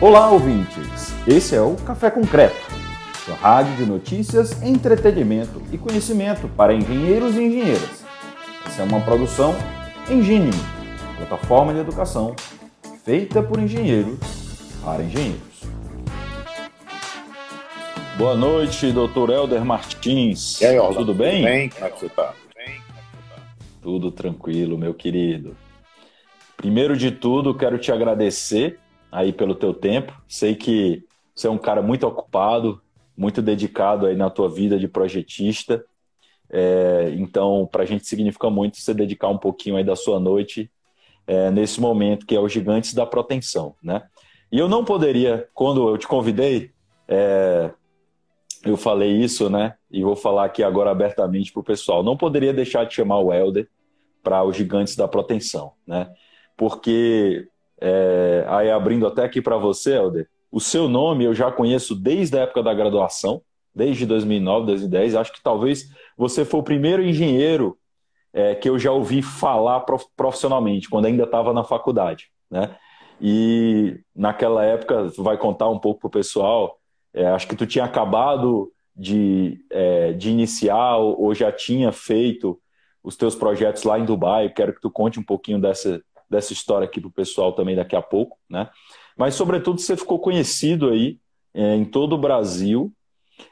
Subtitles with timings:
[0.00, 1.12] Olá, ouvintes!
[1.26, 2.54] Esse é o Café Concreto,
[3.24, 8.04] sua rádio de notícias, entretenimento e conhecimento para engenheiros e engenheiras.
[8.64, 9.56] Essa é uma produção
[10.08, 10.52] Engine,
[11.16, 12.36] plataforma de educação
[13.04, 14.20] feita por engenheiros
[14.84, 15.64] para engenheiros.
[18.16, 20.60] Boa noite, doutor Helder Martins.
[20.60, 21.42] E aí, Orlando, tudo bem?
[21.42, 21.68] Tudo bem?
[21.70, 22.34] Como é que você está?
[23.82, 25.56] Tudo tranquilo, meu querido.
[26.56, 28.78] Primeiro de tudo, quero te agradecer
[29.10, 30.12] aí pelo teu tempo.
[30.26, 31.04] Sei que
[31.34, 32.80] você é um cara muito ocupado,
[33.16, 35.84] muito dedicado aí na tua vida de projetista.
[36.50, 40.70] É, então, para a gente significa muito você dedicar um pouquinho aí da sua noite
[41.26, 44.02] é, nesse momento que é o Gigantes da Proteção, né?
[44.50, 46.70] E eu não poderia, quando eu te convidei,
[47.06, 47.70] é,
[48.64, 49.74] eu falei isso, né?
[49.90, 52.02] E vou falar aqui agora abertamente para o pessoal.
[52.02, 53.68] Não poderia deixar de chamar o Helder
[54.22, 56.10] para os Gigantes da Proteção, né?
[56.56, 57.46] Porque
[57.80, 62.36] é, aí abrindo até aqui para você, Helder, o seu nome eu já conheço desde
[62.38, 63.42] a época da graduação,
[63.74, 65.14] desde 2009, 2010.
[65.14, 67.78] Acho que talvez você foi o primeiro engenheiro
[68.32, 69.84] é, que eu já ouvi falar
[70.16, 72.76] profissionalmente, quando ainda estava na faculdade, né?
[73.20, 76.78] E naquela época, vai contar um pouco para o pessoal,
[77.12, 82.60] é, acho que tu tinha acabado de, é, de iniciar ou, ou já tinha feito
[83.02, 84.50] os teus projetos lá em Dubai.
[84.50, 87.96] Quero que tu conte um pouquinho dessa, dessa história aqui para o pessoal também daqui
[87.96, 88.68] a pouco, né?
[89.16, 91.18] Mas, sobretudo, você ficou conhecido aí
[91.52, 92.92] é, em todo o Brasil,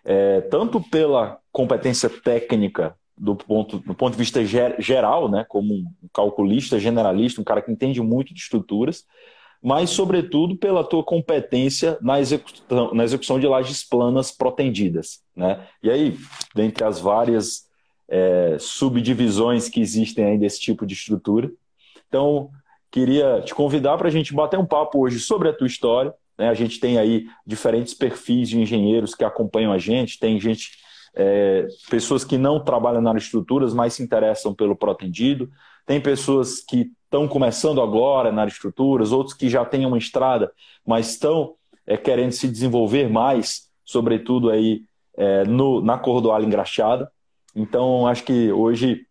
[0.05, 5.87] é, tanto pela competência técnica do ponto, do ponto de vista geral, né, como um
[6.13, 9.05] calculista, generalista, um cara que entende muito de estruturas,
[9.63, 15.23] mas, sobretudo, pela tua competência na execução, na execução de lajes planas protendidas.
[15.35, 15.67] Né?
[15.83, 16.17] E aí,
[16.55, 17.67] dentre as várias
[18.09, 21.51] é, subdivisões que existem aí desse tipo de estrutura,
[22.09, 22.51] então,
[22.91, 26.15] Queria te convidar para a gente bater um papo hoje sobre a tua história.
[26.39, 26.48] Né?
[26.48, 30.70] A gente tem aí diferentes perfis de engenheiros que acompanham a gente, tem gente,
[31.14, 35.51] é, pessoas que não trabalham nas estruturas, mas se interessam pelo protendido,
[35.86, 40.53] tem pessoas que estão começando agora nas estruturas, outros que já têm uma estrada,
[40.85, 41.55] mas estão
[41.86, 44.83] é, querendo se desenvolver mais, sobretudo aí
[45.17, 47.11] é, no, na cordoalha engraxada.
[47.55, 49.05] Então, acho que hoje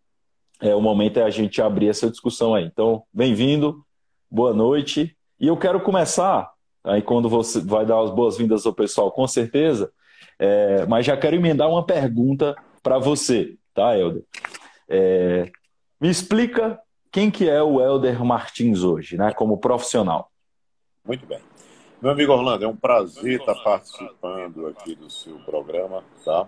[0.60, 2.64] é, o momento é a gente abrir essa discussão aí.
[2.64, 3.84] Então, bem-vindo,
[4.30, 5.16] boa noite.
[5.38, 6.50] E eu quero começar,
[6.82, 9.92] aí quando você vai dar as boas-vindas ao pessoal, com certeza,
[10.38, 14.24] é, mas já quero emendar uma pergunta para você, tá, Helder?
[14.88, 15.50] É,
[16.00, 16.80] me explica
[17.12, 20.30] quem que é o Helder Martins hoje, né, como profissional.
[21.04, 21.40] Muito bem.
[22.00, 26.46] Meu amigo Orlando, é um prazer estar participando aqui do seu programa, tá?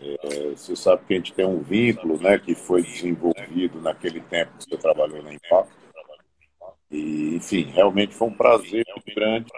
[0.00, 4.52] É, você sabe que a gente tem um vínculo né, que foi desenvolvido naquele tempo
[4.58, 5.72] que você trabalhou na Impacto.
[6.90, 9.50] E, enfim, realmente foi um prazer muito grande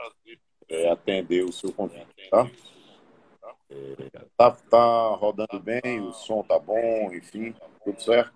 [0.68, 2.06] é, atender o seu convite.
[2.30, 2.48] Tá?
[3.70, 7.54] É, tá, tá rodando bem, o som tá bom, enfim,
[7.84, 8.32] tudo certo?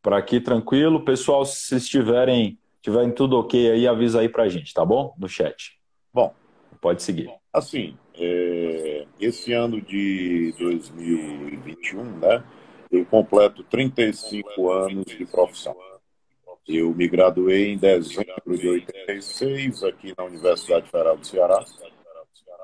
[0.00, 1.04] Para aqui tranquilo.
[1.04, 5.14] Pessoal, se estiverem tiverem tudo ok aí, avisa aí para a gente, tá bom?
[5.16, 5.78] No chat.
[6.12, 6.34] Bom.
[6.80, 7.32] Pode seguir.
[7.52, 8.41] Assim, é,
[9.22, 12.44] esse ano de 2021, né,
[12.90, 15.76] eu completo 35 anos de profissão.
[16.66, 21.64] Eu me graduei em dezembro de 86 aqui na Universidade Federal do Ceará.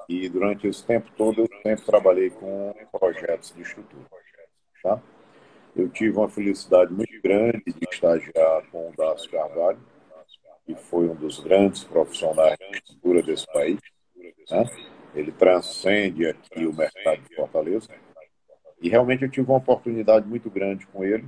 [0.08, 4.04] E durante esse tempo todo eu sempre trabalhei com projetos de estrutura.
[4.82, 5.00] Tá?
[5.76, 9.80] Eu tive uma felicidade muito grande de estagiar com o Dácio Carvalho,
[10.66, 13.78] que foi um dos grandes profissionais de estrutura desse país.
[14.50, 14.64] Né?
[15.14, 17.88] Ele transcende aqui o mercado de Fortaleza.
[18.80, 21.24] E realmente eu tive uma oportunidade muito grande com ele,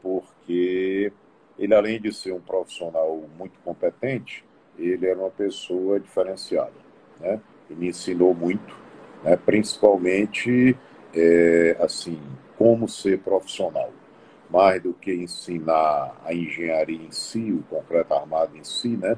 [0.00, 1.12] porque
[1.58, 4.44] ele, além de ser um profissional muito competente,
[4.78, 6.72] ele era uma pessoa diferenciada.
[7.20, 7.40] Né?
[7.70, 8.76] Ele me ensinou muito,
[9.22, 9.36] né?
[9.36, 10.76] principalmente
[11.14, 12.20] é, assim
[12.58, 13.90] como ser profissional.
[14.50, 19.16] Mais do que ensinar a engenharia em si, o concreto armado em si, né?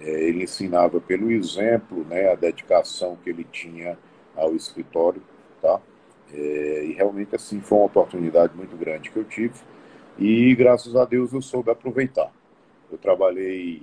[0.00, 3.98] É, ele ensinava pelo exemplo, né, a dedicação que ele tinha
[4.34, 5.22] ao escritório,
[5.60, 5.80] tá?
[6.32, 9.54] É, e realmente assim foi uma oportunidade muito grande que eu tive
[10.18, 12.32] e graças a Deus eu soube aproveitar.
[12.90, 13.82] Eu trabalhei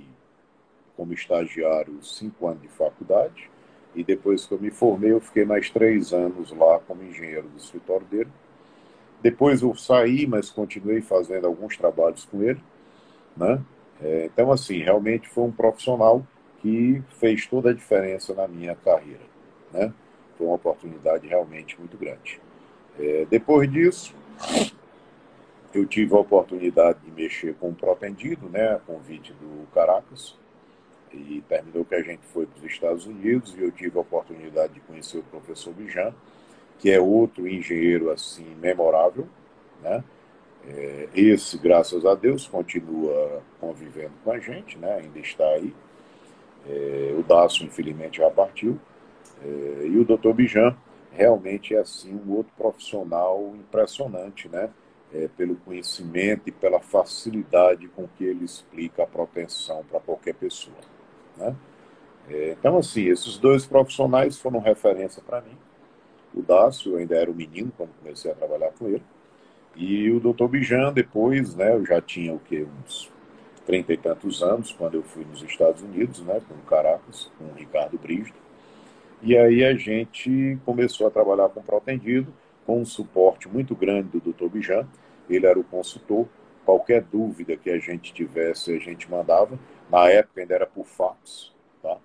[0.95, 3.49] como estagiário cinco anos de faculdade
[3.95, 7.57] e depois que eu me formei eu fiquei mais três anos lá como engenheiro do
[7.57, 8.29] escritório dele.
[9.21, 12.61] Depois eu saí, mas continuei fazendo alguns trabalhos com ele,
[13.37, 13.63] né?
[14.03, 16.25] É, então, assim, realmente foi um profissional
[16.61, 19.23] que fez toda a diferença na minha carreira.
[19.71, 19.93] Né?
[20.37, 22.41] Foi uma oportunidade realmente muito grande.
[22.99, 24.13] É, depois disso,
[25.73, 30.35] eu tive a oportunidade de mexer com o protendido, né, a convite do Caracas.
[31.11, 34.73] E terminou que a gente foi para os Estados Unidos e eu tive a oportunidade
[34.73, 36.11] de conhecer o professor Bijan,
[36.79, 39.27] que é outro engenheiro assim memorável,
[39.81, 40.03] né?
[40.67, 44.95] É, esse, graças a Deus, continua convivendo com a gente, né?
[44.95, 45.73] ainda está aí.
[46.67, 48.79] É, o Dácio, infelizmente, já partiu.
[49.43, 50.75] É, e o doutor Bijan
[51.11, 54.69] realmente é assim um outro profissional impressionante, né?
[55.13, 60.75] É, pelo conhecimento e pela facilidade com que ele explica a proteção para qualquer pessoa.
[61.37, 61.55] Né?
[62.27, 65.55] É, então, assim, esses dois profissionais foram referência para mim.
[66.33, 69.03] O Dácio, eu ainda era um menino quando comecei a trabalhar com ele.
[69.75, 72.65] E o doutor Bijan, depois, né, eu já tinha o quê?
[72.79, 73.11] Uns
[73.65, 77.45] trinta e tantos anos, quando eu fui nos Estados Unidos, né, com o Caracas, com
[77.45, 78.37] o Ricardo Brígido.
[79.21, 82.33] E aí a gente começou a trabalhar com o Protendido,
[82.65, 84.85] com um suporte muito grande do doutor Bijan.
[85.29, 86.27] Ele era o consultor.
[86.65, 89.57] Qualquer dúvida que a gente tivesse, a gente mandava.
[89.89, 91.97] Na época ainda era por fax, tá?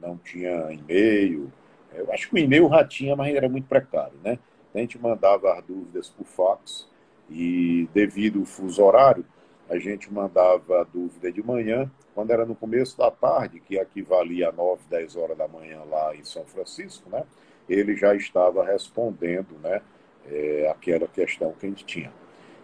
[0.00, 1.52] Não tinha e-mail.
[1.94, 4.38] Eu acho que o e-mail já tinha, mas era muito precário, né?
[4.74, 6.88] A gente mandava as dúvidas por fax
[7.28, 9.24] e devido ao fuso horário,
[9.68, 14.48] a gente mandava a dúvida de manhã, quando era no começo da tarde, que equivalia
[14.48, 17.24] a 9, 10 horas da manhã lá em São Francisco, né?
[17.68, 19.82] Ele já estava respondendo, né?
[20.26, 22.12] É, aquela questão que a gente tinha.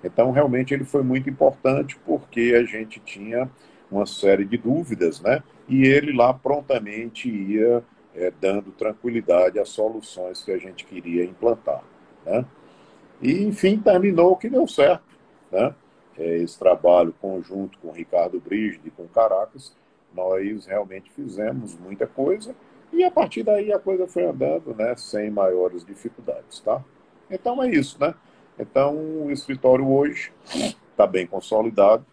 [0.03, 3.51] Então, realmente, ele foi muito importante porque a gente tinha
[3.91, 5.43] uma série de dúvidas, né?
[5.69, 7.83] E ele lá prontamente ia
[8.15, 11.83] é, dando tranquilidade às soluções que a gente queria implantar,
[12.25, 12.45] né?
[13.25, 15.03] E, enfim, terminou o que deu certo.
[15.51, 15.75] Né?
[16.19, 19.75] É, esse trabalho conjunto com o Ricardo Brígido e com Caracas,
[20.13, 22.55] nós realmente fizemos muita coisa
[22.93, 26.61] e a partir daí a coisa foi andando né, sem maiores dificuldades.
[26.61, 26.85] Tá?
[27.31, 27.99] Então é isso.
[27.99, 28.15] Né?
[28.59, 30.31] Então o escritório hoje
[30.91, 32.05] está bem consolidado.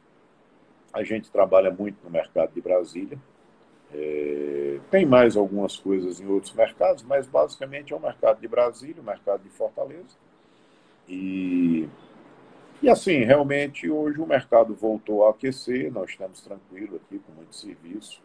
[0.94, 3.20] A gente trabalha muito no mercado de Brasília.
[3.94, 9.02] É, tem mais algumas coisas em outros mercados, mas basicamente é o mercado de Brasília,
[9.02, 10.16] o mercado de Fortaleza
[11.12, 11.90] e,
[12.82, 17.54] e assim, realmente hoje o mercado voltou a aquecer, nós estamos tranquilos aqui com muito
[17.54, 18.22] serviço.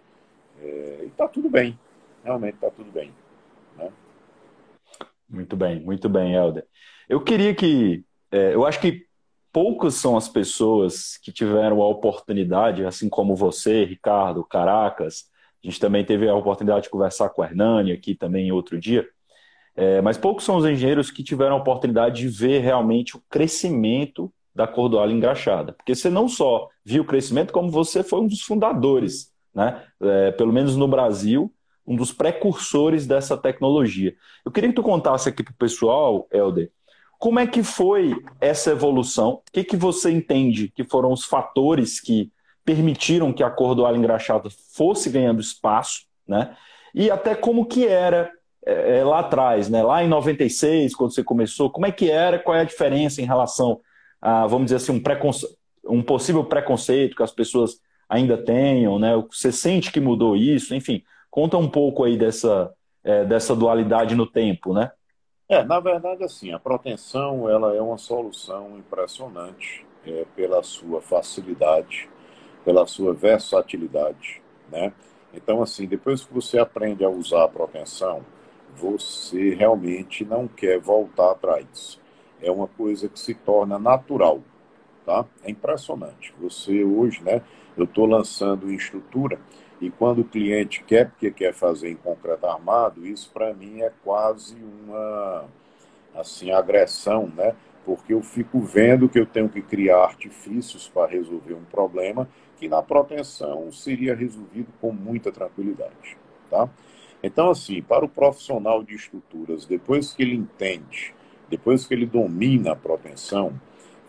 [0.62, 1.76] É, e está tudo bem,
[2.22, 3.12] realmente está tudo bem.
[3.76, 3.90] Né?
[5.28, 6.64] Muito bem, muito bem, Helder.
[7.08, 8.04] Eu queria que.
[8.30, 9.04] É, eu acho que
[9.52, 15.28] poucas são as pessoas que tiveram a oportunidade, assim como você, Ricardo, Caracas.
[15.62, 19.08] A gente também teve a oportunidade de conversar com a Hernani aqui também outro dia.
[19.76, 24.32] É, mas poucos são os engenheiros que tiveram a oportunidade de ver realmente o crescimento
[24.54, 25.74] da cordoalha engraxada.
[25.74, 29.82] Porque você não só viu o crescimento, como você foi um dos fundadores, né?
[30.00, 31.52] É, pelo menos no Brasil,
[31.86, 34.14] um dos precursores dessa tecnologia.
[34.44, 36.70] Eu queria que tu contasse aqui para o pessoal, Helder,
[37.18, 39.34] como é que foi essa evolução?
[39.34, 42.30] O que, que você entende que foram os fatores que
[42.64, 46.56] permitiram que a cordoalha engraxada fosse ganhando espaço, né?
[46.94, 48.30] E até como que era
[48.66, 49.80] é, é, lá atrás, né?
[49.82, 53.24] lá em 96, quando você começou, como é que era, qual é a diferença em
[53.24, 53.80] relação
[54.20, 55.46] a, vamos dizer assim, um, preconce...
[55.84, 59.12] um possível preconceito que as pessoas ainda tenham, né?
[59.30, 62.72] Você sente que mudou isso, enfim, conta um pouco aí dessa,
[63.04, 64.90] é, dessa dualidade no tempo, né?
[65.48, 72.08] É, na verdade, assim, a proteção ela é uma solução impressionante é, pela sua facilidade,
[72.64, 74.92] pela sua versatilidade, né?
[75.32, 78.24] Então, assim, depois que você aprende a usar a proteção,
[78.76, 81.98] você realmente não quer voltar atrás.
[82.40, 84.40] É uma coisa que se torna natural,
[85.04, 85.24] tá?
[85.42, 86.34] É impressionante.
[86.40, 87.42] Você hoje, né?
[87.76, 89.38] Eu estou lançando em estrutura
[89.80, 93.92] e quando o cliente quer porque quer fazer em concreto armado, isso para mim é
[94.02, 95.44] quase uma
[96.14, 97.54] assim agressão, né?
[97.84, 102.68] Porque eu fico vendo que eu tenho que criar artifícios para resolver um problema que
[102.68, 106.16] na proteção seria resolvido com muita tranquilidade,
[106.50, 106.68] tá?
[107.22, 111.14] Então, assim, para o profissional de estruturas, depois que ele entende,
[111.48, 113.58] depois que ele domina a proteção,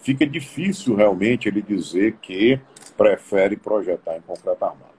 [0.01, 2.59] fica difícil realmente ele dizer que
[2.95, 4.97] prefere projetar em concreto armado.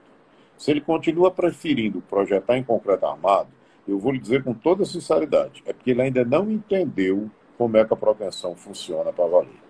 [0.57, 3.49] Se ele continua preferindo projetar em concreto armado,
[3.87, 7.85] eu vou lhe dizer com toda sinceridade, é porque ele ainda não entendeu como é
[7.85, 9.61] que a proteção funciona para valer.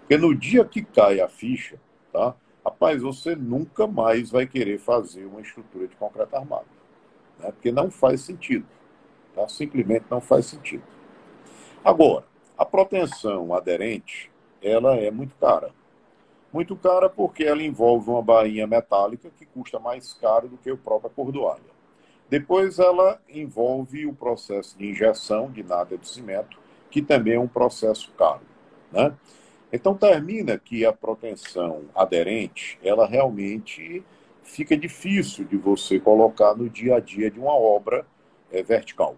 [0.00, 1.78] Porque no dia que cai a ficha,
[2.12, 2.34] tá?
[2.64, 6.77] Rapaz, você nunca mais vai querer fazer uma estrutura de concreto armado
[7.38, 7.50] né?
[7.52, 8.66] porque não faz sentido.
[9.34, 9.48] Tá?
[9.48, 10.82] Simplesmente não faz sentido.
[11.84, 12.24] Agora,
[12.56, 14.30] a proteção aderente,
[14.62, 15.70] ela é muito cara.
[16.52, 20.76] Muito cara porque ela envolve uma bainha metálica que custa mais caro do que a
[20.76, 21.78] própria cordoalha.
[22.28, 26.58] Depois ela envolve o processo de injeção de nada de cimento,
[26.90, 28.42] que também é um processo caro.
[28.92, 29.14] Né?
[29.72, 34.02] Então termina que a proteção aderente, ela realmente
[34.48, 38.06] fica difícil de você colocar no dia a dia de uma obra
[38.50, 39.16] é, vertical.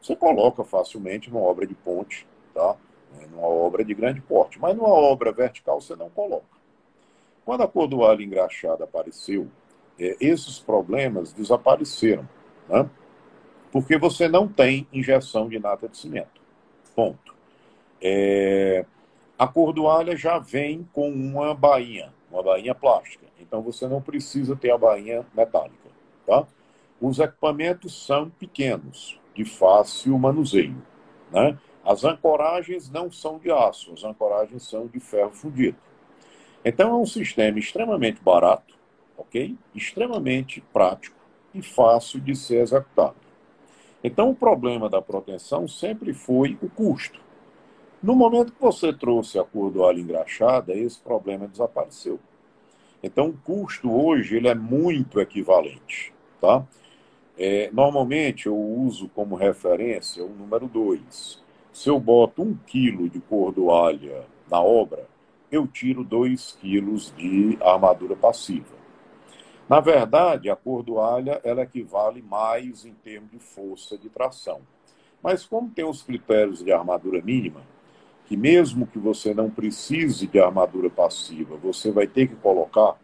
[0.00, 2.76] Você coloca facilmente numa obra de ponte, tá?
[3.20, 6.44] É, numa obra de grande porte, mas numa obra vertical você não coloca.
[7.44, 9.48] Quando a cordoalha engraxada apareceu,
[9.98, 12.28] é, esses problemas desapareceram,
[12.68, 12.88] né?
[13.70, 16.40] porque você não tem injeção de nata de cimento.
[16.94, 17.34] Ponto.
[18.00, 18.84] É,
[19.38, 23.31] a cordoalha já vem com uma bainha, uma bainha plástica.
[23.52, 25.90] Então você não precisa ter a bainha metálica.
[26.26, 26.46] Tá?
[26.98, 30.82] Os equipamentos são pequenos, de fácil manuseio.
[31.30, 31.58] Né?
[31.84, 35.76] As ancoragens não são de aço, as ancoragens são de ferro fundido.
[36.64, 38.74] Então é um sistema extremamente barato,
[39.18, 39.54] ok?
[39.74, 41.20] Extremamente prático
[41.52, 43.16] e fácil de ser executado.
[44.02, 47.20] Então o problema da proteção sempre foi o custo.
[48.02, 52.18] No momento que você trouxe a cordoalha engraxada, esse problema desapareceu.
[53.02, 56.12] Então, o custo hoje ele é muito equivalente.
[56.40, 56.64] Tá?
[57.36, 61.42] É, normalmente, eu uso como referência o número 2.
[61.72, 65.08] Se eu boto um quilo de cordoalha na obra,
[65.50, 68.82] eu tiro 2 quilos de armadura passiva.
[69.68, 74.60] Na verdade, a cordoalha ela equivale mais em termos de força de tração.
[75.22, 77.62] Mas como tem os critérios de armadura mínima,
[78.32, 82.98] que mesmo que você não precise de armadura passiva, você vai ter que colocar.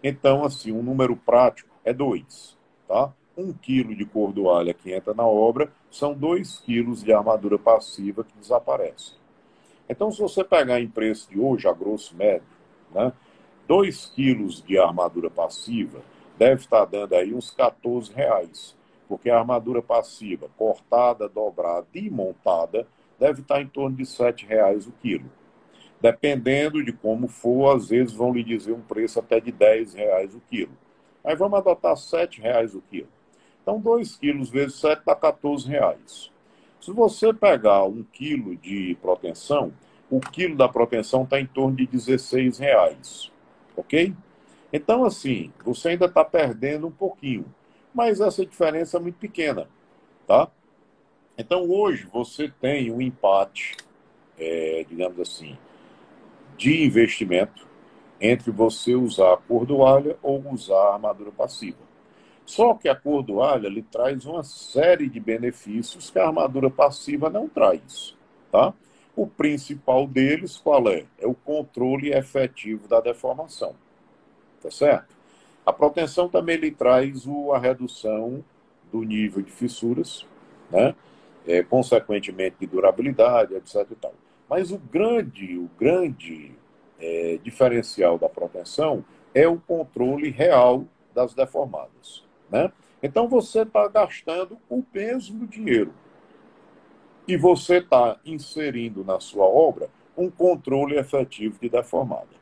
[0.00, 3.12] Então, assim, um número prático é 2, tá?
[3.36, 8.32] Um quilo de cordoalha que entra na obra são 2 quilos de armadura passiva que
[8.38, 9.16] desaparecem.
[9.88, 12.46] Então, se você pegar em preço de hoje, a grosso médio,
[12.94, 13.12] né,
[13.66, 15.98] 2 quilos de armadura passiva
[16.38, 18.76] deve estar dando aí uns 14 reais,
[19.08, 22.86] porque a armadura passiva, cortada, dobrada e montada,
[23.20, 25.30] deve estar em torno de R$ reais o quilo.
[26.00, 30.34] Dependendo de como for, às vezes vão lhe dizer um preço até de R$ reais
[30.34, 30.72] o quilo.
[31.22, 33.08] Aí vamos adotar R$ reais o quilo.
[33.62, 36.32] Então, 2 quilos vezes 7 dá 14 reais.
[36.80, 39.70] Se você pegar um quilo de proteção,
[40.10, 43.30] o quilo da proteção está em torno de 16 reais.
[43.76, 44.14] Ok?
[44.72, 47.44] Então, assim, você ainda está perdendo um pouquinho.
[47.92, 49.68] Mas essa diferença é muito pequena.
[50.26, 50.48] Tá?
[51.40, 53.74] Então, hoje, você tem um empate,
[54.38, 55.56] é, digamos assim,
[56.58, 57.66] de investimento
[58.20, 61.78] entre você usar a cordoalha ou usar a armadura passiva.
[62.44, 67.48] Só que a cordoalha lhe traz uma série de benefícios que a armadura passiva não
[67.48, 68.14] traz.
[68.52, 68.74] Tá?
[69.16, 71.06] O principal deles, qual é?
[71.18, 73.74] É o controle efetivo da deformação.
[74.62, 75.16] Tá certo?
[75.64, 78.44] A proteção também lhe traz o, a redução
[78.92, 80.26] do nível de fissuras,
[80.70, 80.94] né?
[81.46, 83.86] É, consequentemente de durabilidade, etc.
[83.90, 84.14] E tal.
[84.48, 86.52] Mas o grande, o grande
[86.98, 89.04] é, diferencial da proteção
[89.34, 92.24] é o controle real das deformadas.
[92.50, 92.72] Né?
[93.02, 95.94] Então você está gastando o mesmo dinheiro
[97.26, 102.40] e você está inserindo na sua obra um controle efetivo de deformada.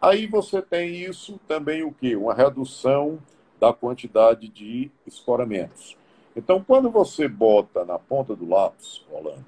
[0.00, 2.16] Aí você tem isso também o que?
[2.16, 3.18] Uma redução
[3.60, 5.99] da quantidade de escoramentos.
[6.36, 9.44] Então, quando você bota na ponta do lápis, Rolando,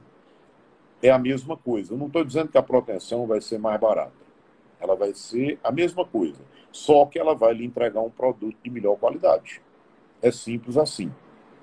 [1.03, 1.93] é a mesma coisa.
[1.93, 4.13] Eu não estou dizendo que a proteção vai ser mais barata.
[4.81, 6.41] Ela vai ser a mesma coisa,
[6.73, 9.63] só que ela vai lhe entregar um produto de melhor qualidade.
[10.21, 11.13] É simples assim,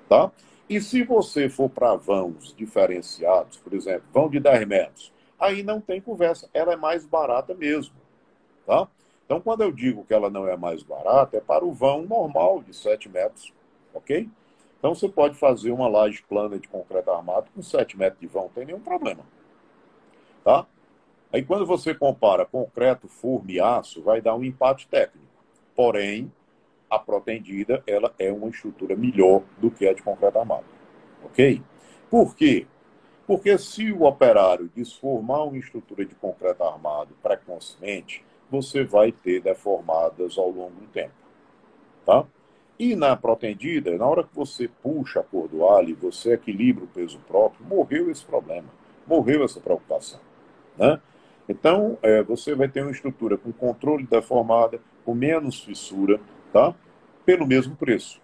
[0.08, 0.30] tá?
[0.68, 5.80] E se você for para vãos diferenciados, por exemplo, vão de 10 metros, aí não
[5.80, 7.94] tem conversa, ela é mais barata mesmo,
[8.66, 8.88] tá?
[9.26, 12.62] Então, quando eu digo que ela não é mais barata, é para o vão normal
[12.62, 13.52] de 7 metros,
[13.92, 14.28] ok?
[14.80, 18.44] Então você pode fazer uma laje plana de concreto armado com 7 metros de vão,
[18.44, 19.22] não tem nenhum problema.
[20.42, 20.66] Tá?
[21.30, 25.28] Aí quando você compara concreto, forma e aço, vai dar um empate técnico.
[25.76, 26.32] Porém,
[26.88, 30.64] a protendida ela é uma estrutura melhor do que a de concreto armado.
[31.24, 31.62] Ok?
[32.10, 32.66] Por quê?
[33.26, 40.36] Porque se o operário desformar uma estrutura de concreto armado precocemente, você vai ter deformadas
[40.38, 41.14] ao longo do tempo.
[42.04, 42.26] Tá?
[42.80, 47.18] E na protendida, na hora que você puxa a cordoalha e você equilibra o peso
[47.28, 48.70] próprio, morreu esse problema,
[49.06, 50.18] morreu essa preocupação.
[50.78, 50.98] Né?
[51.46, 56.18] Então, é, você vai ter uma estrutura com controle deformada, com menos fissura,
[56.54, 56.74] tá?
[57.26, 58.18] pelo mesmo preço.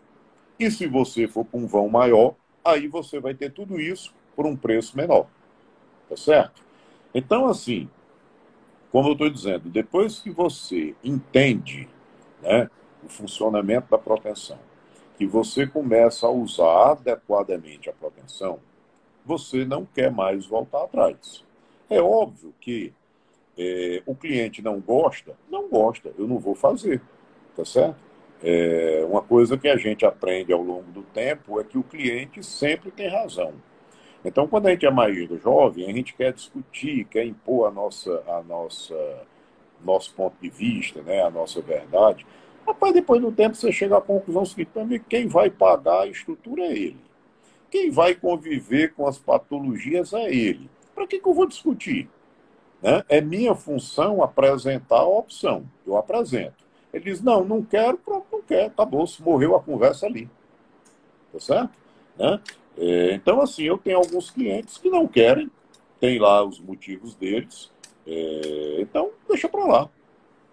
[0.58, 2.34] E se você for para um vão maior,
[2.64, 5.26] aí você vai ter tudo isso por um preço menor.
[6.08, 6.62] Tá certo?
[7.14, 7.90] Então, assim,
[8.90, 11.86] como eu estou dizendo, depois que você entende
[12.40, 12.70] né,
[13.06, 14.58] o funcionamento da proteção,
[15.16, 18.58] que você começa a usar adequadamente a proteção,
[19.24, 21.44] você não quer mais voltar atrás.
[21.88, 22.92] É óbvio que
[23.56, 27.00] é, o cliente não gosta, não gosta, eu não vou fazer,
[27.56, 27.96] tá certo?
[28.42, 32.42] É, uma coisa que a gente aprende ao longo do tempo é que o cliente
[32.44, 33.54] sempre tem razão.
[34.24, 38.22] Então, quando a gente é mais jovem, a gente quer discutir, quer impor a nossa,
[38.26, 39.22] a nossa,
[39.84, 42.26] nosso ponto de vista, né, a nossa verdade.
[42.66, 44.70] Rapaz, depois do tempo você chega à conclusão seguinte,
[45.08, 47.06] quem vai pagar a estrutura é ele.
[47.70, 50.68] Quem vai conviver com as patologias é ele.
[50.94, 52.08] Para que, que eu vou discutir?
[52.82, 53.04] Né?
[53.08, 55.64] É minha função apresentar a opção.
[55.86, 56.64] Eu apresento.
[56.92, 60.28] Ele diz, não, não quero, pronto, não quero, acabou, se morreu a conversa ali.
[61.32, 61.70] Tá certo?
[62.18, 62.40] Né?
[62.78, 65.50] É, então, assim, eu tenho alguns clientes que não querem,
[66.00, 67.70] tem lá os motivos deles,
[68.06, 69.90] é, então deixa para lá.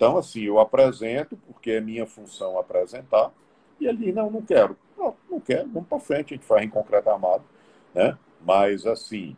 [0.04, 3.32] Então, assim, eu apresento, porque é minha função apresentar,
[3.80, 4.76] e ali, não, não quero.
[4.98, 7.46] Não, não quero, vamos para frente, a gente faz em concreto armado.
[7.96, 8.18] Né?
[8.46, 9.38] Mas, assim,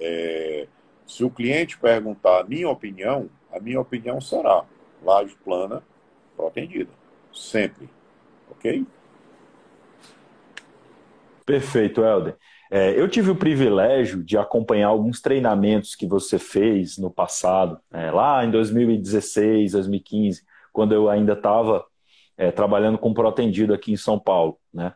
[0.00, 0.68] é,
[1.06, 4.64] se o cliente perguntar a minha opinião, a minha opinião será
[5.02, 5.82] laje plana
[6.34, 6.90] protendida.
[7.30, 7.86] Sempre.
[8.50, 8.86] Ok?
[11.44, 12.38] Perfeito, Helder.
[12.70, 18.10] É, eu tive o privilégio de acompanhar alguns treinamentos que você fez no passado, é,
[18.10, 20.42] lá em 2016, 2015,
[20.72, 21.84] quando eu ainda estava
[22.36, 24.92] é, trabalhando com protendido aqui em São Paulo, né?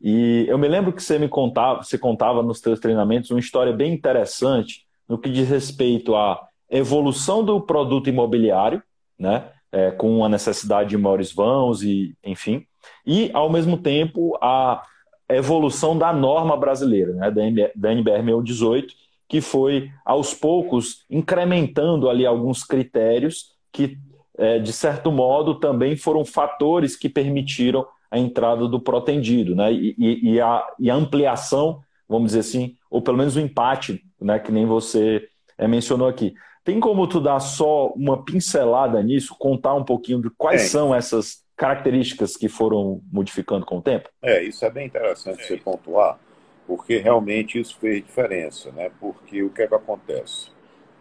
[0.00, 3.72] E eu me lembro que você me contava, você contava nos seus treinamentos uma história
[3.72, 8.82] bem interessante no que diz respeito à evolução do produto imobiliário,
[9.18, 9.50] né?
[9.72, 12.64] É, com a necessidade de maiores vãos e, enfim,
[13.04, 14.82] e ao mesmo tempo a
[15.28, 17.30] evolução da norma brasileira, né,
[17.74, 18.94] da NBR 1018,
[19.28, 23.96] que foi aos poucos incrementando ali alguns critérios que,
[24.36, 29.94] é, de certo modo, também foram fatores que permitiram a entrada do protendido, né, e,
[29.98, 34.52] e, a, e a ampliação, vamos dizer assim, ou pelo menos o empate, né, que
[34.52, 35.26] nem você
[35.58, 36.34] é, mencionou aqui.
[36.64, 40.64] Tem como tu dar só uma pincelada nisso, contar um pouquinho de quais é.
[40.66, 44.10] são essas características que foram modificando com o tempo?
[44.22, 46.18] É, isso é bem interessante é você pontuar,
[46.66, 48.90] porque realmente isso fez diferença, né?
[49.00, 50.50] Porque o que é que acontece?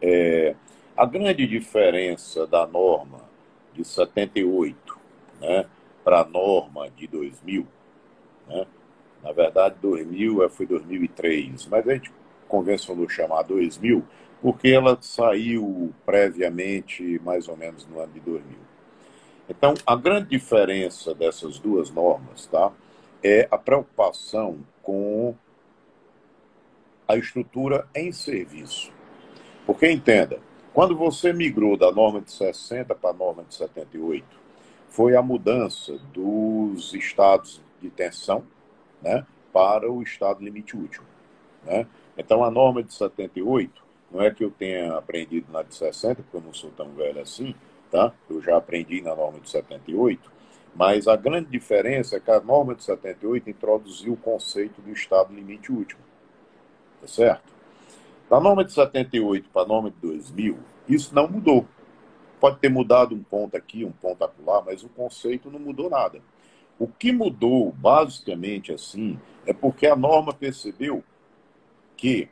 [0.01, 0.55] É,
[0.95, 3.19] a grande diferença da norma
[3.73, 4.97] de 78
[5.41, 5.65] né,
[6.01, 7.67] para a norma de 2000,
[8.47, 8.65] né?
[9.21, 12.09] na verdade 2000 foi 2003, mas a gente
[12.47, 14.01] convencionou chamar 2000
[14.41, 18.72] porque ela saiu previamente mais ou menos no ano de 2000.
[19.55, 22.71] Então, a grande diferença dessas duas normas tá,
[23.23, 25.35] é a preocupação com
[27.07, 28.91] a estrutura em serviço.
[29.65, 30.39] Porque, entenda,
[30.73, 34.25] quando você migrou da norma de 60 para a norma de 78,
[34.89, 38.43] foi a mudança dos estados de tensão
[39.03, 41.03] né, para o estado limite útil.
[41.63, 41.85] Né?
[42.17, 43.71] Então, a norma de 78,
[44.11, 47.21] não é que eu tenha aprendido na de 60, porque eu não sou tão velho
[47.21, 47.53] assim,
[47.93, 48.12] tá?
[48.27, 50.32] Eu já aprendi na norma de 78,
[50.75, 55.32] mas a grande diferença é que a norma de 78 introduziu o conceito do estado
[55.32, 56.01] limite último,
[56.99, 57.53] tá certo?
[58.27, 60.58] Da norma de 78 para a norma de 2000,
[60.89, 61.67] isso não mudou.
[62.39, 66.19] Pode ter mudado um ponto aqui, um ponto acolá, mas o conceito não mudou nada.
[66.79, 71.03] O que mudou, basicamente assim, é porque a norma percebeu
[71.95, 72.27] que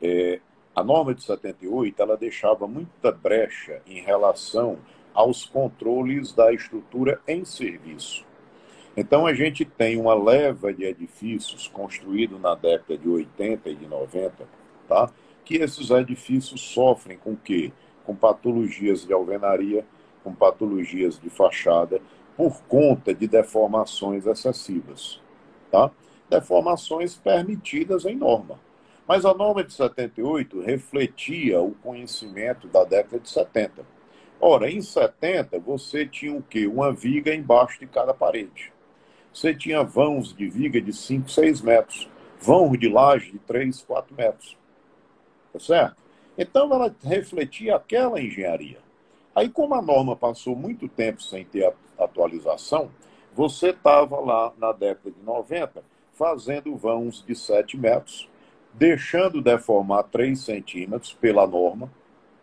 [0.00, 0.40] é,
[0.78, 4.78] a norma de 78 ela deixava muita brecha em relação
[5.12, 8.24] aos controles da estrutura em serviço.
[8.96, 13.88] Então a gente tem uma leva de edifícios construídos na década de 80 e de
[13.88, 14.46] 90,
[14.86, 15.10] tá?
[15.44, 17.72] que esses edifícios sofrem com quê?
[18.06, 19.84] Com patologias de alvenaria,
[20.22, 22.00] com patologias de fachada,
[22.36, 25.20] por conta de deformações excessivas.
[25.72, 25.90] Tá?
[26.30, 28.60] Deformações permitidas em norma.
[29.08, 33.86] Mas a norma de 78 refletia o conhecimento da década de 70.
[34.38, 36.66] Ora, em 70, você tinha o quê?
[36.66, 38.70] Uma viga embaixo de cada parede.
[39.32, 44.14] Você tinha vãos de viga de 5, 6 metros, vãos de laje de 3, 4
[44.14, 44.58] metros.
[45.54, 45.96] Tá certo?
[46.36, 48.78] Então, ela refletia aquela engenharia.
[49.34, 52.90] Aí, como a norma passou muito tempo sem ter atualização,
[53.34, 58.28] você estava lá na década de 90 fazendo vãos de 7 metros,
[58.74, 61.90] deixando deformar 3 centímetros pela norma,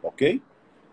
[0.01, 0.41] ok?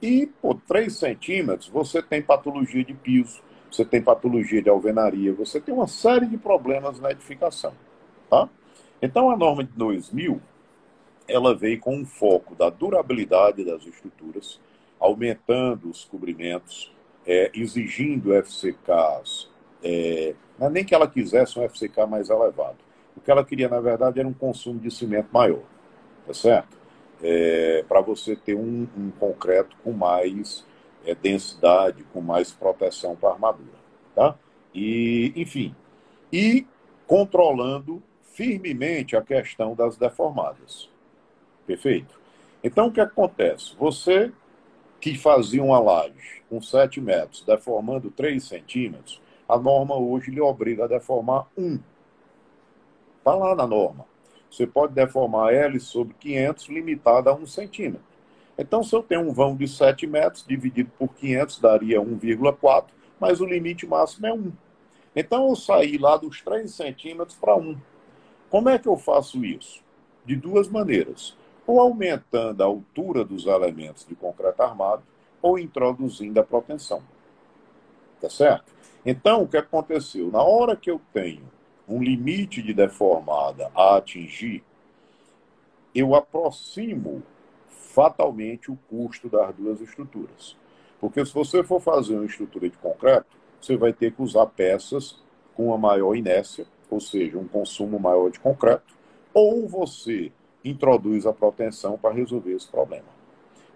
[0.00, 3.40] E por 3 centímetros você tem patologia de piso,
[3.70, 7.72] você tem patologia de alvenaria, você tem uma série de problemas na edificação,
[8.28, 8.48] tá?
[9.00, 10.40] Então a norma de 2000,
[11.26, 14.60] ela veio com um foco da durabilidade das estruturas,
[14.98, 16.92] aumentando os cobrimentos,
[17.26, 19.48] é, exigindo FCKs,
[19.82, 22.76] é, não é nem que ela quisesse um FCK mais elevado,
[23.16, 25.62] o que ela queria, na verdade, era um consumo de cimento maior,
[26.26, 26.76] tá certo?
[27.22, 30.64] É, para você ter um, um, concreto com mais
[31.04, 33.78] é, densidade, com mais proteção para a armadura,
[34.14, 34.36] tá?
[34.74, 35.74] E, enfim,
[36.32, 36.66] e
[37.06, 40.88] controlando firmemente a questão das deformadas.
[41.66, 42.18] Perfeito?
[42.64, 43.76] Então, o que acontece?
[43.78, 44.32] Você
[45.00, 50.84] que fazia uma laje com 7 metros, deformando 3 centímetros, a norma hoje lhe obriga
[50.84, 51.78] a deformar 1.
[53.22, 54.04] Está lá na norma.
[54.50, 58.02] Você pode deformar L sobre 500, limitada a 1 centímetro.
[58.58, 62.86] Então, se eu tenho um vão de 7 metros, dividido por 500, daria 1,4,
[63.20, 64.52] mas o limite máximo é 1.
[65.14, 67.78] Então, eu saí lá dos 3 centímetros para 1.
[68.50, 69.80] Como é que eu faço isso?
[70.26, 71.36] De duas maneiras.
[71.64, 75.04] Ou aumentando a altura dos elementos de concreto armado,
[75.40, 77.04] ou introduzindo a proteção.
[78.20, 78.72] Tá certo?
[79.06, 80.28] Então, o que aconteceu?
[80.28, 81.51] Na hora que eu tenho
[81.88, 84.64] um limite de deformada a atingir,
[85.94, 87.22] eu aproximo
[87.68, 90.56] fatalmente o custo das duas estruturas.
[91.00, 95.20] Porque se você for fazer uma estrutura de concreto, você vai ter que usar peças
[95.54, 98.94] com uma maior inércia, ou seja, um consumo maior de concreto,
[99.34, 100.32] ou você
[100.64, 103.08] introduz a proteção para resolver esse problema.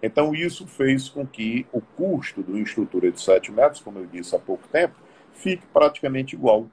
[0.01, 4.05] Então, isso fez com que o custo de uma estrutura de 7 metros, como eu
[4.05, 4.95] disse há pouco tempo,
[5.33, 6.67] fique praticamente igual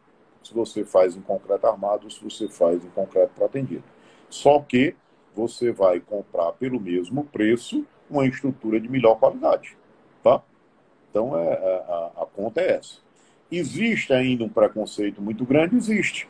[0.44, 3.84] se você faz em concreto armado ou se você faz em concreto protendido.
[4.28, 4.94] Só que
[5.34, 9.76] você vai comprar pelo mesmo preço uma estrutura de melhor qualidade.
[10.22, 10.42] Tá?
[11.10, 12.98] Então, é, é, a, a conta é essa.
[13.50, 15.76] Existe ainda um preconceito muito grande?
[15.76, 16.28] Existe.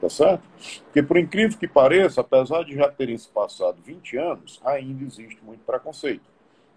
[0.00, 0.42] Tá certo?
[0.84, 5.42] Porque, por incrível que pareça, apesar de já terem se passado 20 anos, ainda existe
[5.44, 6.24] muito preconceito.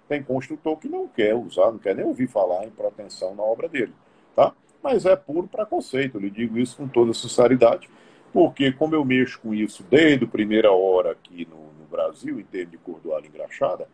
[0.07, 3.67] Tem construtor que não quer usar, não quer nem ouvir falar em proteção na obra
[3.67, 3.93] dele.
[4.85, 7.89] Mas é puro preconceito, eu lhe digo isso com toda sinceridade,
[8.31, 12.43] porque como eu mexo com isso desde a primeira hora aqui no, no Brasil, em
[12.43, 13.87] termos de cordoalho engraxada,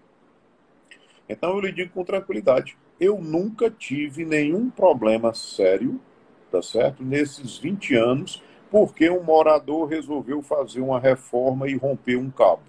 [1.30, 5.98] então eu lhe digo com tranquilidade, eu nunca tive nenhum problema sério,
[6.52, 7.02] tá certo?
[7.02, 12.64] Nesses 20 anos, porque um morador resolveu fazer uma reforma e romper um cabo.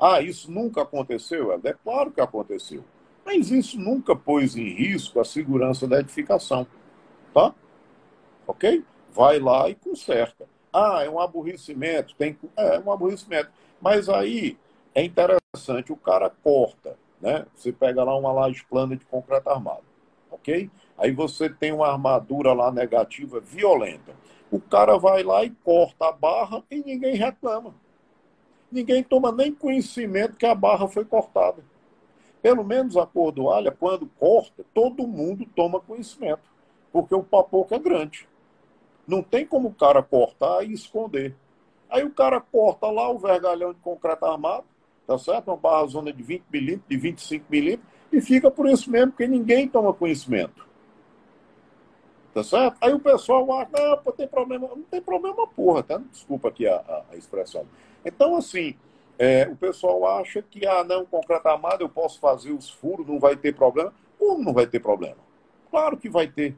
[0.00, 1.52] Ah, isso nunca aconteceu?
[1.52, 2.82] É claro que aconteceu.
[3.26, 6.66] Mas isso nunca pôs em risco a segurança da edificação.
[7.32, 7.54] Tá?
[8.46, 8.84] Ok?
[9.12, 10.46] Vai lá e conserta.
[10.72, 12.14] Ah, é um aborrecimento.
[12.16, 12.38] Tem...
[12.56, 13.50] É, é um aborrecimento.
[13.80, 14.58] Mas aí
[14.94, 17.44] é interessante, o cara corta né?
[17.54, 19.84] Você pega lá uma laje plana de concreto armado,
[20.30, 20.70] ok?
[20.96, 24.14] Aí você tem uma armadura lá negativa violenta.
[24.50, 27.74] O cara vai lá e corta a barra e ninguém reclama.
[28.72, 31.62] Ninguém toma nem conhecimento que a barra foi cortada.
[32.42, 36.40] Pelo menos a cordoalha, quando corta, todo mundo toma conhecimento,
[36.92, 38.28] porque o papoco é grande.
[39.06, 41.34] Não tem como o cara cortar e esconder.
[41.88, 44.64] Aí o cara corta lá o vergalhão de concreto armado,
[45.06, 45.48] tá certo?
[45.48, 49.26] Uma barra zona de 20 milímetros, de 25 milímetros, e fica por isso mesmo, porque
[49.26, 50.68] ninguém toma conhecimento.
[52.32, 52.76] Tá certo?
[52.80, 54.68] Aí o pessoal acha, não, pô, tem problema.
[54.68, 55.98] Não tem problema porra, tá?
[55.98, 57.66] Desculpa aqui a, a, a expressão.
[58.04, 58.76] Então, assim,
[59.18, 63.18] é, o pessoal acha que, ah, não, concreto armado, eu posso fazer os furos, não
[63.18, 63.92] vai ter problema.
[64.18, 65.18] Como não vai ter problema?
[65.70, 66.56] Claro que vai ter.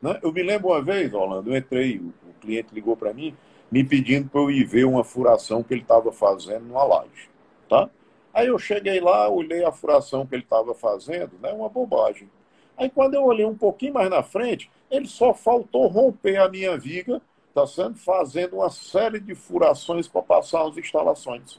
[0.00, 0.18] Né?
[0.22, 3.34] Eu me lembro uma vez, Orlando, eu entrei, o, cliente ligou para mim,
[3.70, 7.28] me pedindo para eu ir ver uma furação que ele estava fazendo numa laje.
[7.68, 7.90] Tá?
[8.32, 12.30] Aí eu cheguei lá, olhei a furação que ele estava fazendo, né, uma bobagem.
[12.76, 16.76] Aí quando eu olhei um pouquinho mais na frente, ele só faltou romper a minha
[16.76, 17.20] viga,
[17.54, 21.58] tá sendo fazendo uma série de furações para passar as instalações.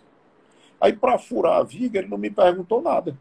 [0.79, 3.17] Aí para furar a viga, ele não me perguntou nada.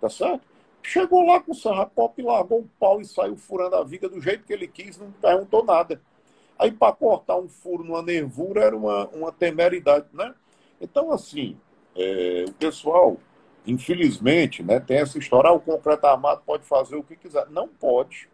[0.00, 0.47] Tá certo?
[0.82, 4.44] Chegou lá com o sarrapop, largou o pau e saiu furando a viga do jeito
[4.44, 6.00] que ele quis, não perguntou nada.
[6.58, 10.34] Aí para cortar um furo numa nervura era uma, uma temeridade, né?
[10.80, 11.56] Então, assim,
[11.94, 13.16] é, o pessoal,
[13.66, 17.48] infelizmente, né, tem essa história, ah, o concreto armado pode fazer o que quiser.
[17.50, 18.28] Não pode.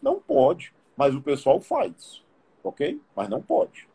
[0.00, 2.22] Não pode, mas o pessoal faz,
[2.62, 3.00] ok?
[3.14, 3.88] Mas não pode.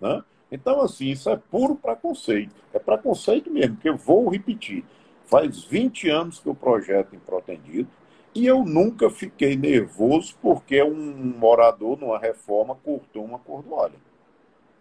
[0.00, 0.22] Né?
[0.50, 2.54] Então, assim, isso é puro preconceito.
[2.72, 4.84] É preconceito mesmo, que eu vou repetir.
[5.28, 7.90] Faz 20 anos que eu projeto em Protendido
[8.34, 13.96] e eu nunca fiquei nervoso porque um morador, numa reforma, cortou uma cordoalha.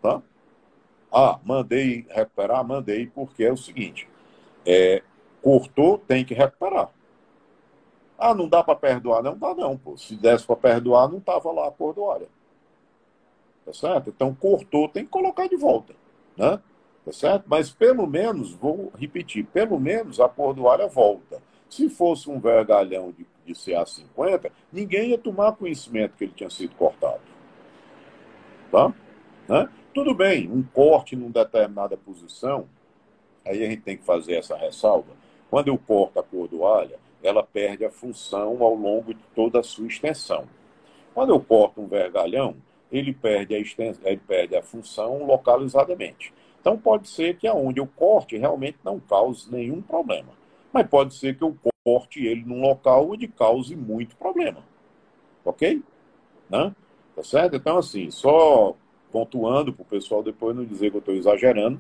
[0.01, 0.21] Tá?
[1.11, 2.65] Ah, mandei recuperar?
[2.65, 4.07] Mandei, porque é o seguinte:
[4.65, 5.03] é,
[5.41, 6.91] cortou, tem que recuperar.
[8.17, 9.21] Ah, não dá para perdoar?
[9.21, 9.97] Não dá, não, pô.
[9.97, 12.27] Se desse para perdoar, não tava lá a cordoalha.
[13.65, 14.11] Tá certo?
[14.11, 15.93] Então, cortou, tem que colocar de volta.
[16.37, 16.57] Né?
[17.07, 17.45] Tá certo?
[17.47, 21.41] Mas pelo menos, vou repetir, pelo menos a cordoalha volta.
[21.69, 26.75] Se fosse um vergalhão de, de CA50, ninguém ia tomar conhecimento que ele tinha sido
[26.75, 27.21] cortado.
[28.69, 28.93] Tá?
[29.47, 29.69] Né?
[29.93, 32.67] Tudo bem, um corte em determinada posição,
[33.45, 35.13] aí a gente tem que fazer essa ressalva.
[35.49, 39.87] Quando eu corto a cordoalha, ela perde a função ao longo de toda a sua
[39.87, 40.45] extensão.
[41.13, 42.57] Quando eu corto um vergalhão,
[42.91, 46.33] ele perde a, extensão, ele perde a função localizadamente.
[46.67, 50.33] Então pode ser que aonde eu corte realmente não cause nenhum problema.
[50.73, 54.61] Mas pode ser que eu corte ele num local onde cause muito problema.
[55.45, 55.81] Ok?
[56.49, 56.75] Né?
[57.15, 57.55] Tá certo?
[57.55, 58.75] Então, assim, só
[59.13, 61.79] pontuando para o pessoal depois não dizer que eu estou exagerando,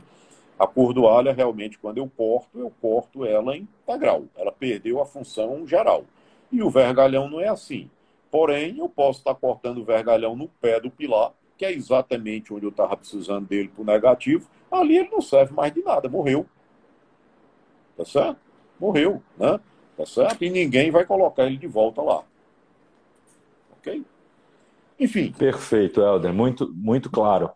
[0.57, 4.23] a cordoalha realmente, quando eu corto, eu corto ela integral.
[4.37, 6.05] Ela perdeu a função geral.
[6.49, 7.89] E o vergalhão não é assim.
[8.31, 12.65] Porém, eu posso estar cortando o vergalhão no pé do pilar, que é exatamente onde
[12.65, 14.49] eu estava precisando dele para o negativo.
[14.71, 16.45] Ali ele não serve mais de nada, morreu.
[17.95, 18.39] Tá certo?
[18.79, 19.59] Morreu, né?
[19.97, 20.43] Tá certo?
[20.43, 22.23] E ninguém vai colocar ele de volta lá.
[23.71, 24.03] Ok?
[24.99, 25.31] Enfim.
[25.31, 26.33] Perfeito, Helder.
[26.33, 27.49] Muito, muito claro.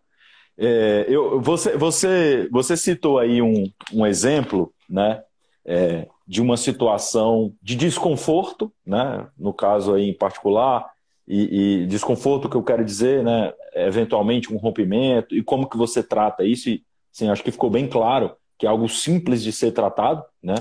[0.57, 5.23] É, eu, você, você, você citou aí um, um exemplo, né?
[5.63, 9.27] É, de uma situação de desconforto, né?
[9.37, 10.89] no caso aí em particular,
[11.27, 13.53] e, e, desconforto que eu quero dizer, né?
[13.73, 17.87] eventualmente um rompimento, e como que você trata isso, e sim, acho que ficou bem
[17.87, 20.55] claro que é algo simples de ser tratado, né?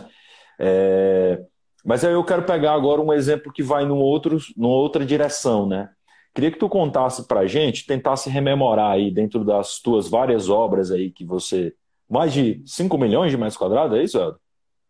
[0.59, 1.39] É,
[1.85, 5.67] mas aí eu quero pegar agora um exemplo que vai num outro, numa outra direção,
[5.67, 5.91] né?
[6.35, 10.91] Queria que tu contasse para a gente, tentasse rememorar aí dentro das tuas várias obras
[10.91, 11.75] aí que você...
[12.09, 14.19] Mais de 5 milhões de metros quadrados, é isso?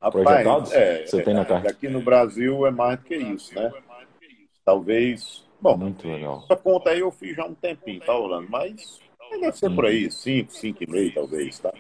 [0.01, 0.73] Rapaz, projetados?
[0.73, 1.69] É, você tem na carta?
[1.69, 3.73] Aqui no Brasil é mais do que isso, né?
[4.65, 5.45] Talvez.
[5.61, 6.43] Bom, muito legal.
[6.45, 8.49] Essa conta aí eu fiz já um tempinho, tá, Orlando?
[8.51, 8.99] Mas
[9.39, 11.73] deve ser por aí, 5, 5,5 talvez, tá?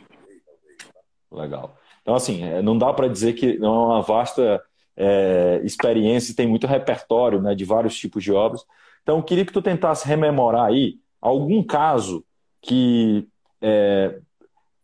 [1.33, 1.77] Legal.
[2.03, 4.63] Então, assim, é, não dá para dizer que não é uma vasta
[4.97, 8.65] é, experiência, tem muito repertório né, de vários tipos de obras.
[9.03, 12.25] Então, eu queria que tu tentasse rememorar aí algum caso
[12.61, 13.27] que
[13.61, 14.19] é,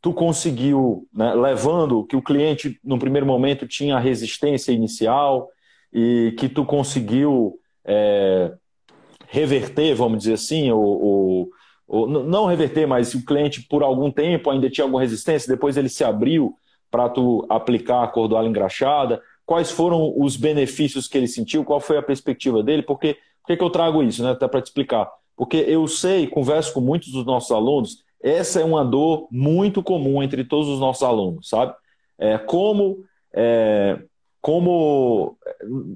[0.00, 5.50] tu conseguiu, né, levando que o cliente no primeiro momento tinha resistência inicial
[5.92, 8.52] e que tu conseguiu é,
[9.28, 11.50] reverter, vamos dizer assim, ou,
[11.88, 15.88] ou, não reverter, mas o cliente por algum tempo ainda tinha alguma resistência, depois ele
[15.88, 16.54] se abriu
[16.90, 21.96] para tu aplicar a cordoalha engraxada, quais foram os benefícios que ele sentiu, qual foi
[21.96, 25.08] a perspectiva dele, porque por que, que eu trago isso, né, até para te explicar?
[25.36, 30.22] Porque eu sei, converso com muitos dos nossos alunos, essa é uma dor muito comum
[30.22, 31.74] entre todos os nossos alunos, sabe?
[32.18, 33.98] É, como, é,
[34.40, 35.36] como,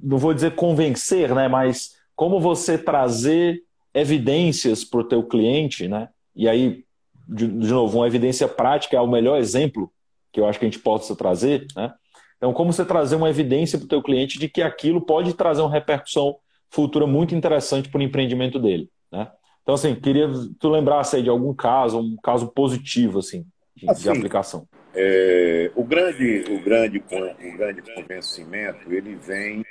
[0.02, 1.48] não vou dizer convencer, né?
[1.48, 3.62] Mas como você trazer
[3.94, 6.11] evidências para o teu cliente, né?
[6.37, 6.85] E aí,
[7.26, 9.90] de, de, novo, uma evidência prática é o melhor exemplo
[10.30, 11.90] que eu acho que a gente possa trazer, né?
[12.37, 15.62] Então, como você trazer uma evidência para o teu cliente de que aquilo pode trazer
[15.62, 16.37] uma repercussão
[16.68, 19.33] futura muito interessante para o empreendimento dele, né?
[19.62, 23.88] Então, assim, queria que tu lembrasse aí de algum caso, um caso positivo, assim, de,
[23.88, 24.68] assim, de aplicação.
[24.94, 29.64] É, o, grande, o, grande, o grande convencimento, ele vem...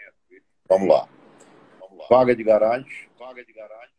[0.68, 1.08] Vamos lá.
[2.08, 3.10] Vaga de garagem.
[3.18, 3.90] Vaga de garagem.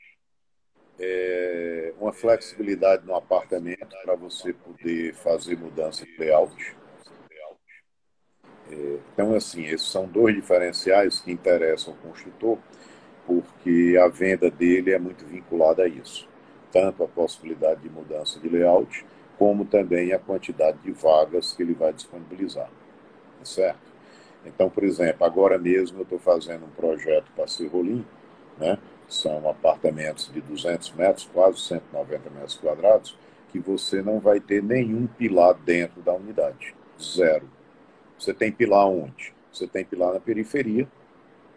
[0.99, 6.77] É, uma flexibilidade no apartamento para você poder fazer mudança de layout.
[8.71, 12.59] É, então, assim, esses são dois diferenciais que interessam o construtor
[13.27, 16.29] porque a venda dele é muito vinculada a isso.
[16.73, 19.05] Tanto a possibilidade de mudança de layout,
[19.39, 22.69] como também a quantidade de vagas que ele vai disponibilizar.
[23.39, 23.89] Tá certo?
[24.44, 28.05] Então, por exemplo, agora mesmo eu estou fazendo um projeto para Cerrolim,
[28.59, 28.79] né?
[29.09, 33.16] são apartamentos de 200 metros, quase 190 metros quadrados,
[33.48, 36.74] que você não vai ter nenhum pilar dentro da unidade.
[37.00, 37.48] Zero.
[38.18, 39.35] Você tem pilar onde?
[39.53, 40.87] Você tem pilar na periferia,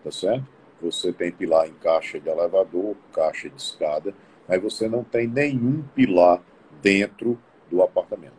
[0.03, 0.53] tá certo?
[0.83, 4.13] você tem pilar em caixa de elevador, caixa de escada,
[4.47, 6.41] mas você não tem nenhum pilar
[6.81, 7.39] dentro
[7.71, 8.33] do apartamento,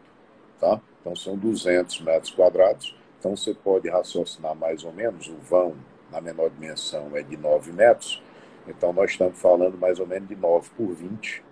[0.60, 0.80] tá?
[1.00, 2.94] Então são 200 metros quadrados,
[3.24, 5.74] então você pode raciocinar mais ou menos, o vão
[6.12, 8.22] na menor dimensão é de 9 metros,
[8.68, 11.42] então nós estamos falando mais ou menos de 9 por 20,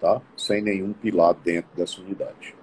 [0.00, 0.22] tá?
[0.34, 2.56] Sem nenhum pilar dentro dessa unidade,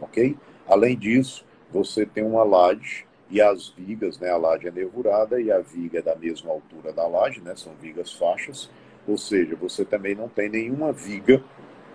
[0.00, 0.36] ok?
[0.68, 5.50] Além disso, você tem uma laje e as vigas, né, a laje é nervurada e
[5.50, 8.70] a viga é da mesma altura da laje, né, são vigas faixas,
[9.08, 11.42] ou seja, você também não tem nenhuma viga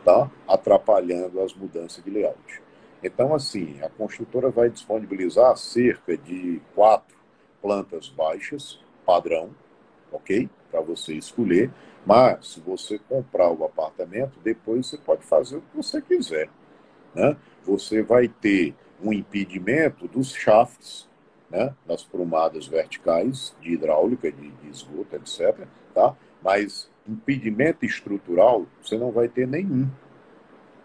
[0.03, 2.61] tá, atrapalhando as mudanças de layout.
[3.03, 7.17] Então, assim, a construtora vai disponibilizar cerca de quatro
[7.61, 9.51] plantas baixas, padrão,
[10.11, 10.49] ok?
[10.71, 11.69] Para você escolher.
[12.05, 16.49] Mas, se você comprar o apartamento, depois você pode fazer o que você quiser.
[17.13, 17.35] Né?
[17.63, 21.09] Você vai ter um impedimento dos shafts
[21.49, 25.67] né, nas prumadas verticais de hidráulica, de, de esgoto, etc.
[25.93, 26.15] Tá?
[26.41, 29.89] Mas impedimento estrutural você não vai ter nenhum.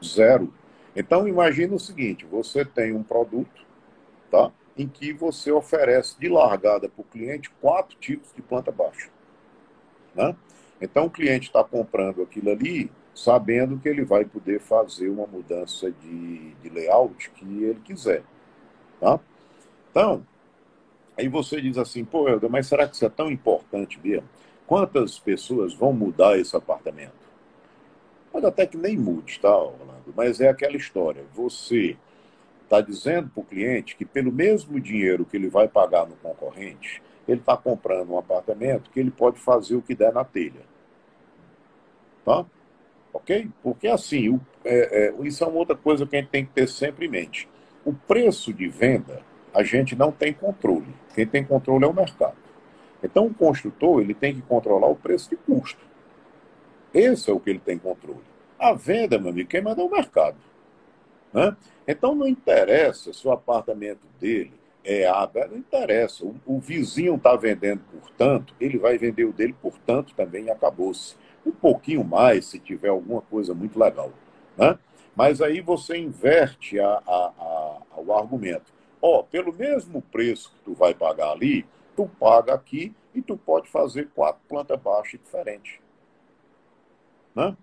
[0.04, 0.52] Zero.
[0.98, 3.64] Então imagine o seguinte, você tem um produto
[4.32, 9.08] tá, em que você oferece de largada para o cliente quatro tipos de planta baixa.
[10.12, 10.34] Né?
[10.80, 15.88] Então o cliente está comprando aquilo ali, sabendo que ele vai poder fazer uma mudança
[15.88, 18.24] de, de layout que ele quiser.
[19.00, 19.20] Tá?
[19.92, 20.26] Então,
[21.16, 24.28] aí você diz assim, pô, Helder, mas será que isso é tão importante mesmo?
[24.66, 27.27] Quantas pessoas vão mudar esse apartamento?
[28.32, 30.12] Pode até que nem mude, tá, Orlando?
[30.16, 31.24] Mas é aquela história.
[31.34, 31.96] Você
[32.64, 37.02] está dizendo para o cliente que pelo mesmo dinheiro que ele vai pagar no concorrente,
[37.26, 40.62] ele está comprando um apartamento que ele pode fazer o que der na telha.
[42.24, 42.44] Tá?
[43.12, 43.48] Ok?
[43.62, 46.52] Porque assim, o, é, é, isso é uma outra coisa que a gente tem que
[46.52, 47.48] ter sempre em mente.
[47.84, 49.22] O preço de venda,
[49.54, 50.94] a gente não tem controle.
[51.14, 52.36] Quem tem controle é o mercado.
[53.02, 55.80] Então, o construtor ele tem que controlar o preço de custo.
[56.98, 58.24] Esse é o que ele tem controle.
[58.58, 60.36] A venda, meu amigo, quem manda é o mercado.
[61.32, 61.56] Né?
[61.86, 64.52] Então não interessa se o apartamento dele
[64.84, 66.24] é água, não interessa.
[66.24, 70.50] O, o vizinho está vendendo por tanto, ele vai vender o dele por tanto também
[70.50, 71.14] acabou-se.
[71.46, 74.10] Um pouquinho mais se tiver alguma coisa muito legal.
[74.56, 74.76] Né?
[75.14, 78.72] Mas aí você inverte a, a, a, o argumento.
[79.00, 83.36] Ó, oh, pelo mesmo preço que tu vai pagar ali, tu paga aqui e tu
[83.36, 85.78] pode fazer quatro plantas baixas diferentes.
[87.34, 87.56] Né?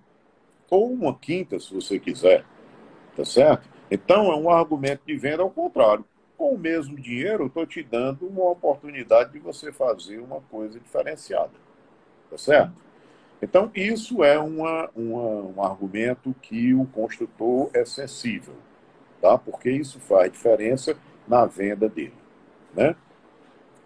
[0.69, 2.45] Ou uma quinta, se você quiser.
[3.15, 3.67] Tá certo?
[3.89, 6.03] Então, é um argumento de venda ao contrário.
[6.37, 11.53] Com o mesmo dinheiro, estou te dando uma oportunidade de você fazer uma coisa diferenciada.
[12.29, 12.85] Tá certo?
[13.41, 18.55] Então, isso é uma, uma, um argumento que o construtor é sensível,
[19.21, 19.37] tá?
[19.37, 20.97] porque isso faz diferença
[21.27, 22.13] na venda dele.
[22.73, 22.95] Né?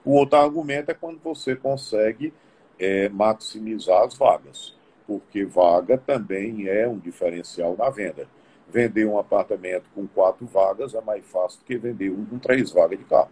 [0.06, 2.34] O outro argumento é quando você consegue
[2.80, 4.76] é, maximizar as vagas,
[5.10, 8.30] porque vaga também é um diferencial na venda
[8.72, 12.72] vender um apartamento com quatro vagas é mais fácil do que vender um com três
[12.72, 13.32] vagas de carro.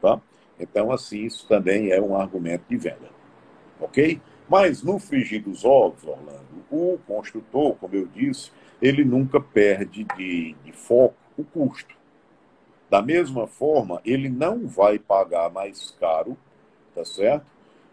[0.00, 0.20] Tá?
[0.58, 3.10] Então, assim, isso também é um argumento de venda.
[3.80, 4.20] Ok?
[4.48, 10.54] Mas no frigir dos ovos, Orlando, o construtor, como eu disse, ele nunca perde de,
[10.64, 11.94] de foco o custo.
[12.88, 16.36] Da mesma forma, ele não vai pagar mais caro,
[16.94, 17.46] tá certo?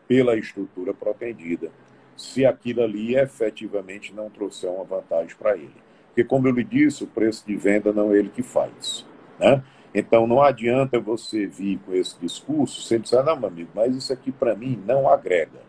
[0.08, 1.70] Pela estrutura pretendida,
[2.16, 5.76] se aquilo ali efetivamente não trouxer uma vantagem para ele.
[6.08, 9.06] Porque, como eu lhe disse, o preço de venda não é ele que faz.
[9.38, 9.62] Né?
[9.94, 14.14] Então, não adianta você vir com esse discurso sem dizer, não, meu amigo, mas isso
[14.14, 15.60] aqui para mim não agrega.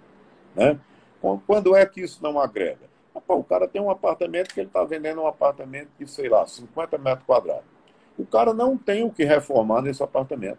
[0.55, 0.79] Né?
[1.47, 2.87] Quando é que isso não agrega?
[3.29, 6.99] o cara tem um apartamento que ele está vendendo um apartamento de, sei lá, 50
[6.99, 7.65] metros quadrados.
[8.19, 10.59] O cara não tem o que reformar nesse apartamento.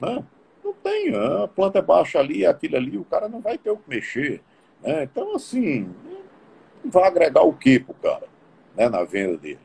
[0.00, 0.24] Né?
[0.68, 1.14] Não tem.
[1.14, 4.42] A planta é baixa ali, aquilo ali, o cara não vai ter o que mexer.
[4.82, 5.04] Né?
[5.04, 5.94] Então, assim,
[6.84, 8.28] vai agregar o que para o cara,
[8.76, 9.58] né, na venda dele,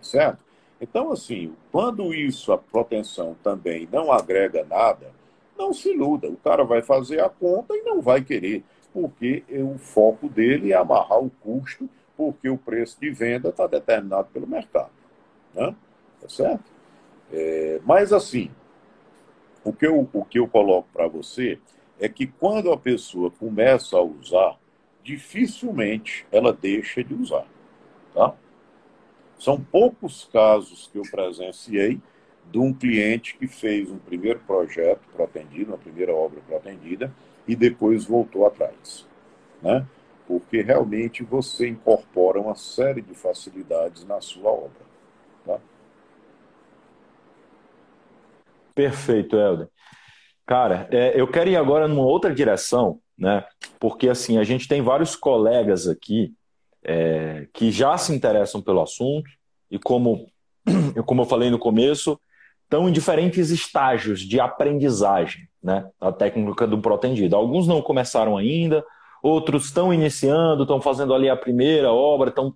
[0.00, 0.38] certo?
[0.80, 5.12] Então, assim, quando isso, a proteção também não agrega nada,
[5.58, 6.28] não se iluda.
[6.28, 10.76] O cara vai fazer a conta e não vai querer, porque o foco dele é
[10.76, 14.90] amarrar o custo, porque o preço de venda está determinado pelo mercado.
[15.54, 15.74] Né?
[16.20, 16.64] Tá certo?
[17.32, 18.50] É, mas, assim,
[19.66, 21.58] o que eu, o que eu coloco para você
[21.98, 24.56] é que quando a pessoa começa a usar
[25.02, 27.46] dificilmente ela deixa de usar.
[28.14, 28.32] Tá?
[29.38, 32.00] São poucos casos que eu presenciei
[32.50, 37.12] de um cliente que fez um primeiro projeto atendido, uma primeira obra atendida,
[37.46, 39.04] e depois voltou atrás.
[39.60, 39.84] Né?
[40.28, 44.86] Porque realmente você incorpora uma série de facilidades na sua obra.
[45.44, 45.58] Tá?
[48.76, 49.68] Perfeito, Helder.
[50.46, 53.42] Cara, é, eu quero ir agora numa outra direção, né?
[53.80, 56.34] Porque assim a gente tem vários colegas aqui
[56.84, 59.28] é, que já se interessam pelo assunto
[59.70, 60.30] e como
[61.06, 62.20] como eu falei no começo
[62.64, 65.88] estão em diferentes estágios de aprendizagem, né?
[65.98, 67.34] A técnica do protendido.
[67.34, 68.84] Alguns não começaram ainda,
[69.22, 72.54] outros estão iniciando, estão fazendo ali a primeira obra, estão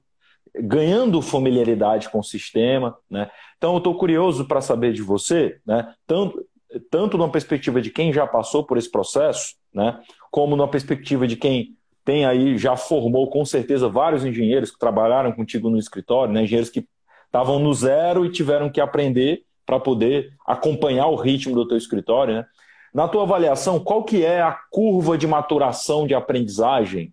[0.54, 3.30] ganhando familiaridade com o sistema, né?
[3.56, 5.94] Então eu estou curioso para saber de você, né?
[6.06, 6.44] Tanto
[6.90, 9.98] tanto numa perspectiva de quem já passou por esse processo, né?
[10.30, 15.32] como na perspectiva de quem tem aí, já formou com certeza vários engenheiros que trabalharam
[15.32, 16.44] contigo no escritório, né?
[16.44, 16.86] engenheiros que
[17.26, 22.34] estavam no zero e tiveram que aprender para poder acompanhar o ritmo do teu escritório.
[22.34, 22.46] Né?
[22.94, 27.12] Na tua avaliação, qual que é a curva de maturação de aprendizagem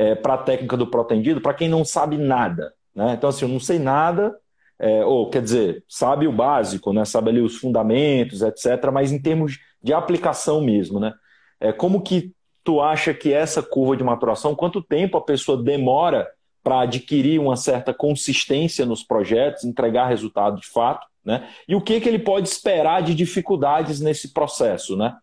[0.00, 2.72] é, para a técnica do protendido, para quem não sabe nada?
[2.94, 3.12] Né?
[3.12, 4.34] Então, assim, eu não sei nada,
[4.78, 7.04] é, ou quer dizer, sabe o básico, né?
[7.04, 11.12] sabe ali os fundamentos, etc., mas em termos de aplicação mesmo, né?
[11.60, 12.32] É, como que
[12.64, 16.26] tu acha que essa curva de maturação, quanto tempo a pessoa demora
[16.62, 21.46] para adquirir uma certa consistência nos projetos, entregar resultado de fato, né?
[21.68, 25.14] E o que, que ele pode esperar de dificuldades nesse processo, né?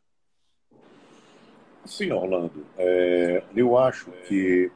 [1.88, 2.66] Sim, Orlando.
[2.78, 4.70] É, eu acho que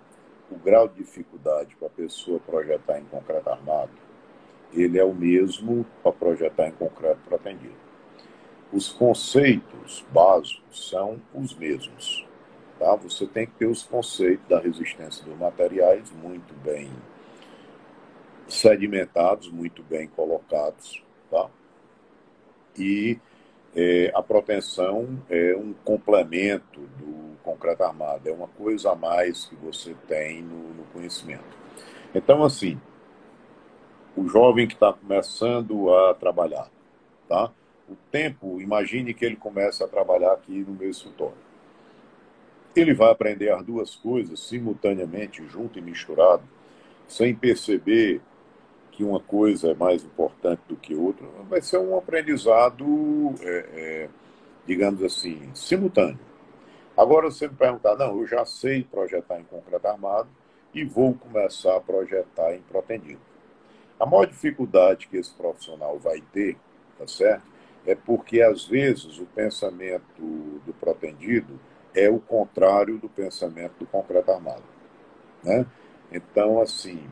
[0.50, 3.92] o grau de dificuldade para a pessoa projetar em concreto armado,
[4.74, 7.76] ele é o mesmo para projetar em concreto pretendido.
[8.72, 12.26] Os conceitos básicos são os mesmos.
[12.80, 12.96] Tá?
[12.96, 16.90] Você tem que ter os conceitos da resistência dos materiais muito bem
[18.48, 21.04] sedimentados, muito bem colocados.
[21.30, 21.50] Tá?
[22.78, 23.20] E
[23.76, 26.71] é, a proteção é um complemento
[27.42, 31.44] concreto armado, é uma coisa a mais que você tem no, no conhecimento.
[32.14, 32.80] Então, assim,
[34.16, 36.70] o jovem que está começando a trabalhar,
[37.28, 37.52] tá?
[37.90, 41.38] O tempo, imagine que ele começa a trabalhar aqui no meu escritório.
[42.76, 46.44] Ele vai aprender as duas coisas simultaneamente, junto e misturado,
[47.08, 48.22] sem perceber
[48.92, 52.86] que uma coisa é mais importante do que outra, vai ser um aprendizado,
[53.42, 54.10] é, é,
[54.66, 56.20] digamos assim, simultâneo.
[57.02, 60.30] Agora você me perguntar, não, eu já sei projetar em concreto armado
[60.72, 63.20] e vou começar a projetar em protendido.
[64.00, 66.60] A maior dificuldade que esse profissional vai ter,
[67.00, 67.42] tá certo?
[67.88, 70.22] É porque às vezes o pensamento
[70.64, 71.60] do protendido
[71.96, 74.62] é o contrário do pensamento do concreto armado,
[75.44, 75.66] né?
[76.12, 77.10] Então, assim,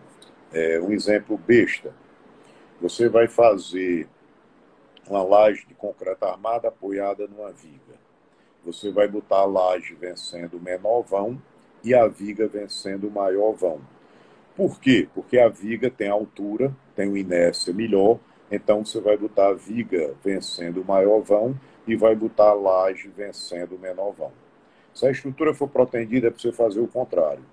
[0.54, 1.96] é, um exemplo besta.
[2.80, 4.08] Você vai fazer
[5.10, 8.09] uma laje de concreto armado apoiada numa viga.
[8.66, 11.42] Você vai botar a laje vencendo o menor vão
[11.84, 13.80] e a viga vencendo o maior vão.
[14.56, 15.08] Por quê?
[15.14, 18.20] Porque a viga tem altura, tem inércia melhor,
[18.52, 21.58] então você vai botar a viga vencendo o maior vão
[21.88, 24.32] e vai botar a laje vencendo o menor vão.
[24.94, 27.44] Se a estrutura for protendida, é para você fazer o contrário.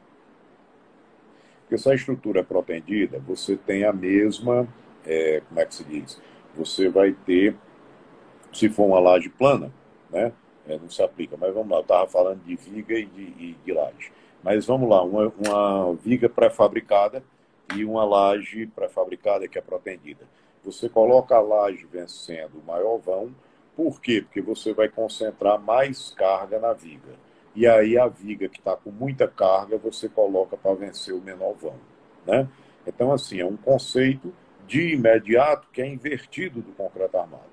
[1.60, 4.66] Porque se a estrutura é protendida, você tem a mesma,
[5.04, 6.20] é, como é que se diz?
[6.56, 7.54] Você vai ter,
[8.52, 9.72] se for uma laje plana,
[10.10, 10.32] né?
[10.68, 13.56] É, não se aplica, mas vamos lá, eu estava falando de viga e de, e
[13.64, 14.12] de laje.
[14.42, 17.22] Mas vamos lá, uma, uma viga pré-fabricada
[17.74, 20.24] e uma laje pré-fabricada que é protendida.
[20.64, 23.32] Você coloca a laje vencendo o maior vão,
[23.76, 24.22] por quê?
[24.22, 28.90] Porque você vai concentrar mais carga na viga e aí a viga que está com
[28.90, 31.74] muita carga você coloca para vencer o menor vão.
[32.26, 32.46] Né?
[32.86, 34.32] Então, assim, é um conceito
[34.66, 37.44] de imediato que é invertido do concreto armado.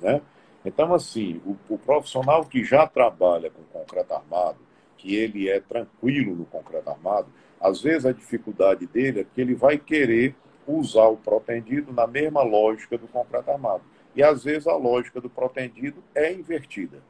[0.00, 0.22] Né?
[0.64, 4.58] Então, assim, o, o profissional que já trabalha com concreto armado,
[4.96, 7.28] que ele é tranquilo no concreto armado,
[7.60, 10.34] às vezes a dificuldade dele é que ele vai querer
[10.66, 13.82] usar o protendido na mesma lógica do concreto armado.
[14.14, 17.02] E às vezes a lógica do protendido é invertida.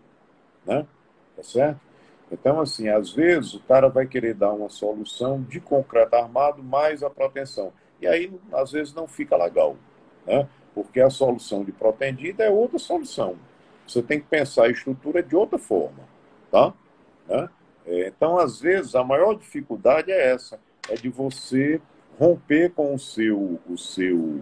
[0.65, 0.87] Né?
[1.37, 1.81] Tá certo?
[2.31, 7.03] Então, assim, às vezes o cara vai querer dar uma solução de concreto armado mais
[7.03, 7.73] a proteção.
[8.01, 9.77] E aí, às vezes, não fica legal,
[10.25, 10.49] né?
[10.75, 13.37] Porque a solução de protendida é outra solução.
[13.87, 16.09] Você tem que pensar a estrutura de outra forma,
[16.51, 16.73] tá?
[17.29, 17.49] Né?
[17.87, 21.81] É, então, às vezes, a maior dificuldade é essa, é de você
[22.18, 24.41] romper com o seu, o seu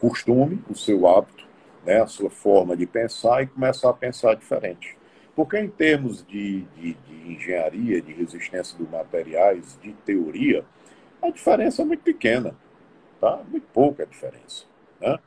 [0.00, 1.46] costume, o seu hábito,
[1.84, 2.02] né?
[2.02, 4.98] a sua forma de pensar e começar a pensar diferente.
[5.34, 10.64] Porque, em termos de, de, de engenharia, de resistência dos materiais, de teoria,
[11.22, 12.54] a diferença é muito pequena.
[13.20, 13.42] Tá?
[13.48, 14.64] Muito pouca a diferença.
[15.00, 15.18] Né?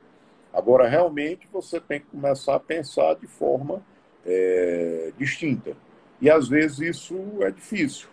[0.57, 3.79] Agora, realmente, você tem que começar a pensar de forma
[4.25, 5.77] é, distinta.
[6.19, 8.09] E, às vezes, isso é difícil.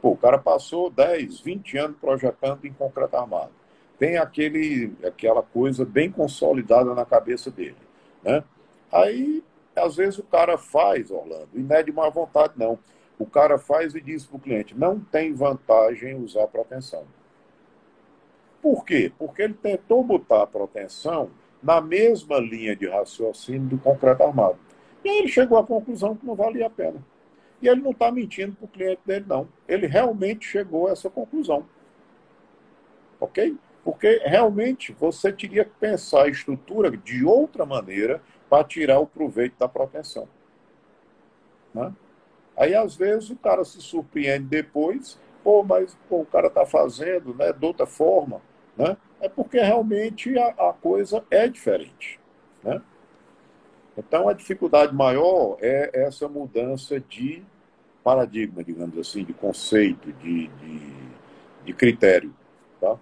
[0.00, 3.52] Pô, o cara passou 10, 20 anos projetando em concreto armado.
[3.98, 7.76] Tem aquele, aquela coisa bem consolidada na cabeça dele.
[8.22, 8.42] Né?
[8.90, 9.44] Aí
[9.76, 12.78] às vezes o cara faz, Orlando, e não é de má vontade, não.
[13.18, 17.04] O cara faz e diz para o cliente: não tem vantagem usar proteção.
[18.62, 19.12] Por quê?
[19.18, 21.30] Porque ele tentou botar a proteção
[21.64, 24.58] na mesma linha de raciocínio do concreto armado.
[25.02, 27.02] E aí ele chegou à conclusão que não valia a pena.
[27.60, 29.48] E ele não está mentindo para o cliente dele, não.
[29.66, 31.64] Ele realmente chegou a essa conclusão.
[33.18, 33.56] Ok?
[33.82, 39.54] Porque realmente você teria que pensar a estrutura de outra maneira para tirar o proveito
[39.58, 40.28] da proteção.
[41.72, 41.90] Né?
[42.56, 47.34] Aí, às vezes, o cara se surpreende depois, pô, mas pô, o cara está fazendo
[47.34, 48.42] né, de outra forma.
[48.76, 48.96] Né?
[49.24, 52.20] É porque realmente a, a coisa é diferente.
[52.62, 52.78] Né?
[53.96, 57.42] Então, a dificuldade maior é essa mudança de
[58.02, 60.80] paradigma, digamos assim, de conceito, de, de,
[61.64, 62.34] de critério.
[62.78, 62.98] Tá?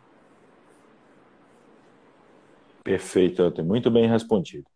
[2.85, 4.67] Perfeito, muito bem respondido.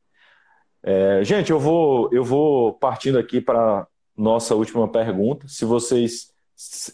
[0.83, 3.87] É, gente, eu vou, eu vou partindo aqui para
[4.17, 5.47] nossa última pergunta.
[5.47, 6.35] Se vocês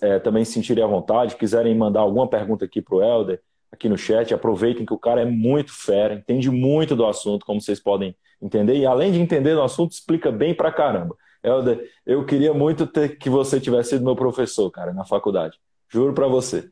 [0.02, 3.40] é, também se sentirem à vontade, quiserem mandar alguma pergunta aqui para o Helder,
[3.72, 7.60] aqui no chat, aproveitem que o cara é muito fera, entende muito do assunto, como
[7.60, 11.16] vocês podem entender, e além de entender do assunto, explica bem para caramba.
[11.42, 15.58] Helder, eu queria muito ter que você tivesse sido meu professor, cara, na faculdade.
[15.88, 16.68] Juro para você.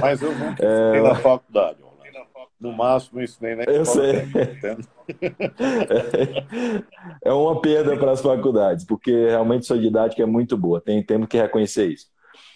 [0.00, 1.02] Mas eu nunca é...
[1.02, 1.86] na faculdade.
[2.58, 4.22] No máximo, isso nem Eu sei.
[7.22, 10.80] é uma perda para as faculdades, porque realmente sua didática é muito boa.
[10.80, 12.06] Tem, temos que reconhecer isso.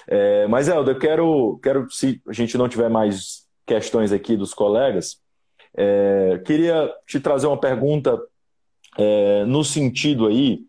[0.08, 4.52] É, mas, Helder, eu quero, quero, se a gente não tiver mais questões aqui dos
[4.52, 5.20] colegas,
[5.76, 8.20] é, queria te trazer uma pergunta
[8.98, 10.62] é, no sentido aí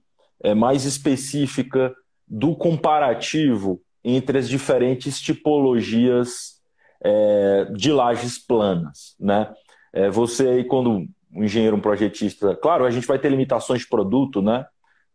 [0.44, 1.92] é, mais específica
[2.28, 6.62] do comparativo entre as diferentes tipologias
[7.04, 9.52] é, de lajes planas, né?
[9.92, 13.90] É, você aí, quando um engenheiro, um projetista, claro, a gente vai ter limitações de
[13.90, 14.68] produto, né?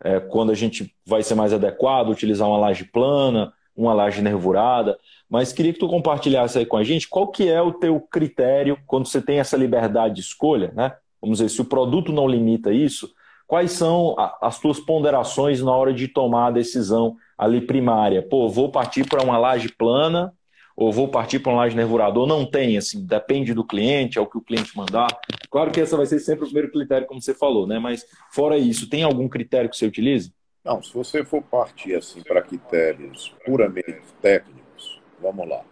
[0.03, 4.99] É, quando a gente vai ser mais adequado utilizar uma laje plana, uma laje nervurada,
[5.29, 8.79] mas queria que tu compartilhasse aí com a gente qual que é o teu critério
[8.87, 10.95] quando você tem essa liberdade de escolha, né?
[11.20, 13.11] Vamos dizer, se o produto não limita isso,
[13.47, 18.22] quais são as tuas ponderações na hora de tomar a decisão ali primária?
[18.22, 20.33] Pô, vou partir para uma laje plana
[20.77, 24.27] ou vou partir para um laje nervurador, não tem, assim, depende do cliente, é o
[24.27, 25.09] que o cliente mandar.
[25.51, 27.79] Claro que essa vai ser sempre o primeiro critério, como você falou, né?
[27.79, 30.36] Mas fora isso, tem algum critério que você utilize?
[30.67, 35.62] Não, se você for partir assim para critérios puramente técnicos, vamos lá.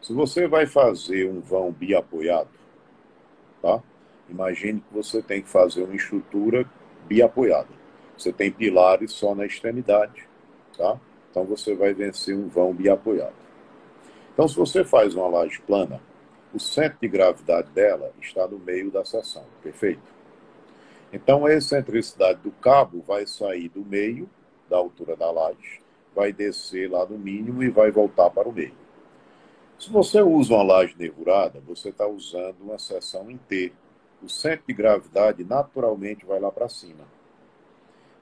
[0.00, 2.48] Se você vai fazer um vão biapoiado,
[3.60, 3.82] tá?
[4.26, 6.64] Imagine que você tem que fazer uma estrutura
[7.06, 7.68] biapoiada.
[8.16, 10.26] Você tem pilares só na extremidade,
[10.74, 10.98] tá?
[11.30, 13.36] Então você vai vencer um vão biapoiado.
[14.32, 16.00] Então, se você faz uma laje plana,
[16.54, 20.17] o centro de gravidade dela está no meio da seção, perfeito?
[21.12, 24.28] Então, a excentricidade do cabo vai sair do meio,
[24.68, 25.80] da altura da laje,
[26.14, 28.76] vai descer lá no mínimo e vai voltar para o meio.
[29.78, 33.72] Se você usa uma laje nervurada, você está usando uma seção em T.
[34.22, 37.04] O centro de gravidade naturalmente vai lá para cima.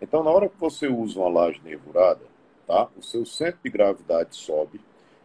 [0.01, 2.21] Então, na hora que você usa uma laje nervurada,
[2.67, 2.89] tá?
[2.97, 4.81] o seu centro de gravidade sobe,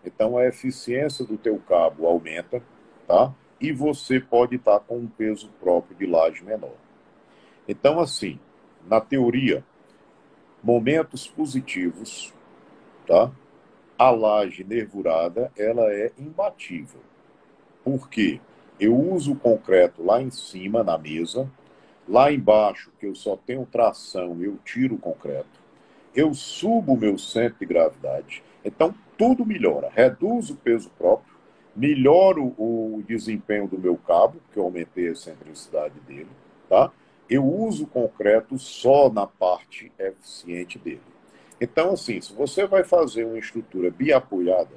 [0.05, 2.64] então a eficiência do teu cabo aumenta,
[3.07, 3.34] tá?
[3.59, 6.74] E você pode estar com um peso próprio de laje menor.
[7.72, 8.38] Então, assim,
[8.86, 9.63] na teoria,
[10.61, 12.34] momentos positivos,
[13.07, 13.32] tá?
[13.97, 16.99] A laje nervurada, ela é imbatível.
[17.82, 18.41] Por quê?
[18.78, 21.49] Eu uso o concreto lá em cima, na mesa.
[22.09, 25.61] Lá embaixo, que eu só tenho tração, eu tiro o concreto.
[26.13, 28.43] Eu subo o meu centro de gravidade.
[28.65, 29.89] Então, tudo melhora.
[29.95, 31.34] Reduz o peso próprio,
[31.74, 36.28] melhoro o desempenho do meu cabo, porque eu aumentei a excentricidade dele,
[36.67, 36.91] tá?
[37.32, 41.01] Eu uso o concreto só na parte eficiente dele.
[41.61, 44.75] Então, assim, se você vai fazer uma estrutura biapoiada,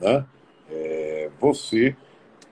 [0.00, 0.24] né,
[0.70, 1.94] é, você,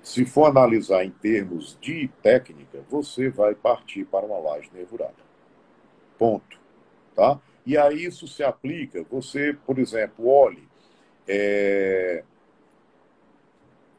[0.02, 5.14] se for analisar em termos de técnica, você vai partir para uma laje nervurada.
[6.18, 6.60] Ponto.
[7.16, 7.40] Tá?
[7.64, 10.68] E aí isso se aplica, você, por exemplo, olhe
[11.26, 12.24] é,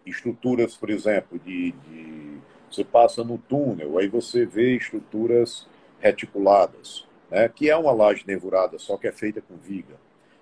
[0.05, 2.37] estruturas, por exemplo, de, de,
[2.71, 5.67] você passa no túnel, aí você vê estruturas
[5.99, 9.95] reticuladas, né, que é uma laje nervurada, só que é feita com viga.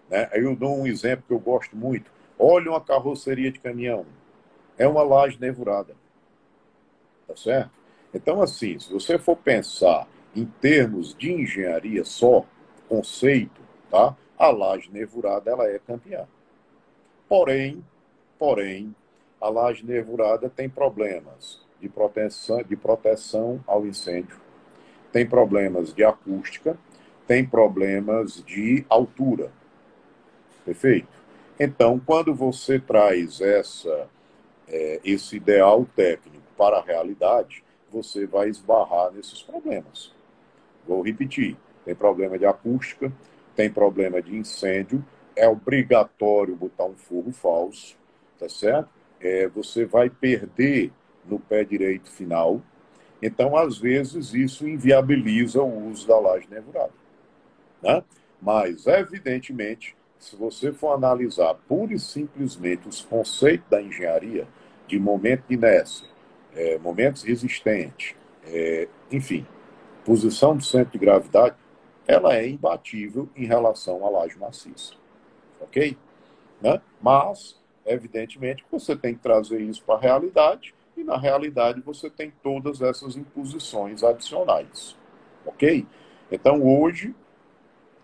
[0.10, 0.30] Né?
[0.34, 2.12] Eu dou um exemplo que eu gosto muito.
[2.38, 4.06] Olha uma carroceria de caminhão.
[4.78, 5.96] É uma laje nervurada.
[7.28, 7.72] Tá certo?
[8.14, 12.46] Então, assim, se você for pensar em termos de engenharia só,
[12.88, 13.62] conceito,
[13.92, 14.16] tá?
[14.38, 16.26] a laje nervurada ela é campeã.
[17.28, 17.86] Porém,
[18.40, 18.96] porém,
[19.40, 24.38] a laje nervurada tem problemas de proteção, de proteção ao incêndio,
[25.12, 26.78] tem problemas de acústica,
[27.28, 29.52] tem problemas de altura.
[30.66, 31.08] Perfeito?
[31.60, 34.08] Então, quando você traz essa,
[34.68, 40.14] é, esse ideal técnico para a realidade, você vai esbarrar nesses problemas.
[40.88, 43.12] Vou repetir: tem problema de acústica,
[43.56, 45.04] tem problema de incêndio,
[45.36, 47.96] é obrigatório botar um forro falso,
[48.38, 48.90] tá certo?
[49.20, 50.92] É, você vai perder
[51.30, 52.62] no pé direito final.
[53.22, 56.94] Então, às vezes, isso inviabiliza o uso da laje nervurada.
[57.82, 58.04] Né?
[58.42, 64.48] Mas, evidentemente, se você for analisar pura e simplesmente os conceitos da engenharia,
[64.88, 66.08] de momento de inércia,
[66.56, 68.16] é, momentos resistentes,
[68.46, 69.46] é, enfim,
[70.06, 71.56] posição do centro de gravidade,
[72.08, 75.00] ela é imbatível em relação à laje maciça
[75.60, 75.98] ok?
[76.62, 76.82] Né?
[77.02, 82.32] Mas, evidentemente, você tem que trazer isso para a realidade e, na realidade, você tem
[82.43, 84.95] todas essas imposições adicionais,
[85.45, 85.86] ok?
[86.32, 87.16] Então, hoje,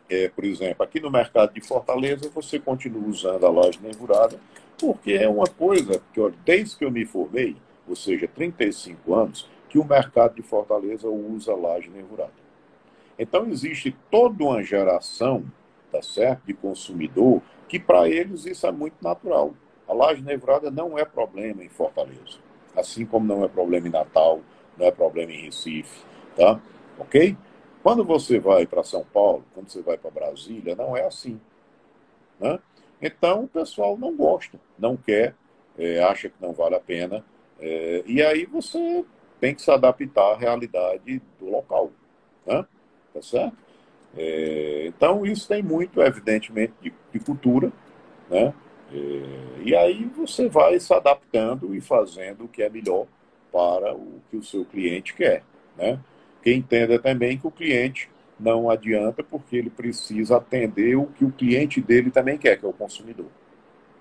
[0.10, 4.40] é, por exemplo, aqui no mercado de Fortaleza, você continua usando a laje nervurada,
[4.80, 7.56] porque é uma coisa que, olha, desde que eu me formei,
[7.88, 12.46] ou seja, 35 anos, que o mercado de Fortaleza usa laje nervurada.
[13.20, 15.46] Então, existe toda uma geração,
[15.92, 19.54] tá certo, de consumidor, que para eles isso é muito natural.
[19.88, 22.40] A laje nevrada não é problema em Fortaleza,
[22.76, 24.42] assim como não é problema em Natal,
[24.78, 26.04] não é problema em Recife,
[26.36, 26.60] tá?
[27.00, 27.36] Ok?
[27.82, 31.40] Quando você vai para São Paulo, quando você vai para Brasília, não é assim.
[32.40, 32.60] Né?
[33.02, 35.36] Então, o pessoal não gosta, não quer,
[35.78, 37.24] é, acha que não vale a pena.
[37.60, 39.06] É, e aí você
[39.40, 41.92] tem que se adaptar à realidade do local.
[42.46, 42.66] Né?
[43.14, 43.56] Tá certo?
[44.18, 47.72] É, então, isso tem muito, evidentemente, de, de cultura.
[48.30, 48.54] Né?
[48.96, 53.06] É, e aí você vai se adaptando e fazendo o que é melhor
[53.52, 55.44] para o que o seu cliente quer.
[55.76, 56.00] Né?
[56.42, 61.32] Que entenda também que o cliente não adianta porque ele precisa atender o que o
[61.32, 63.30] cliente dele também quer, que é o consumidor.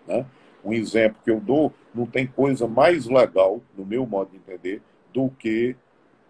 [0.06, 0.24] Né?
[0.64, 4.82] Um exemplo que eu dou, não tem coisa mais legal, no meu modo de entender,
[5.12, 5.76] do que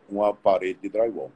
[0.09, 1.31] uma parede de drywall.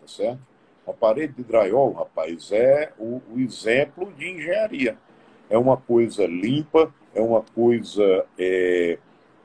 [0.00, 0.40] Tá certo?
[0.86, 4.96] Uma parede de drywall, rapaz, é o, o exemplo de engenharia.
[5.52, 8.98] É uma coisa limpa, é uma coisa, é,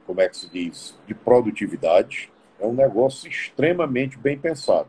[0.05, 2.31] como é que se diz, de produtividade.
[2.61, 4.87] É um negócio extremamente bem pensado.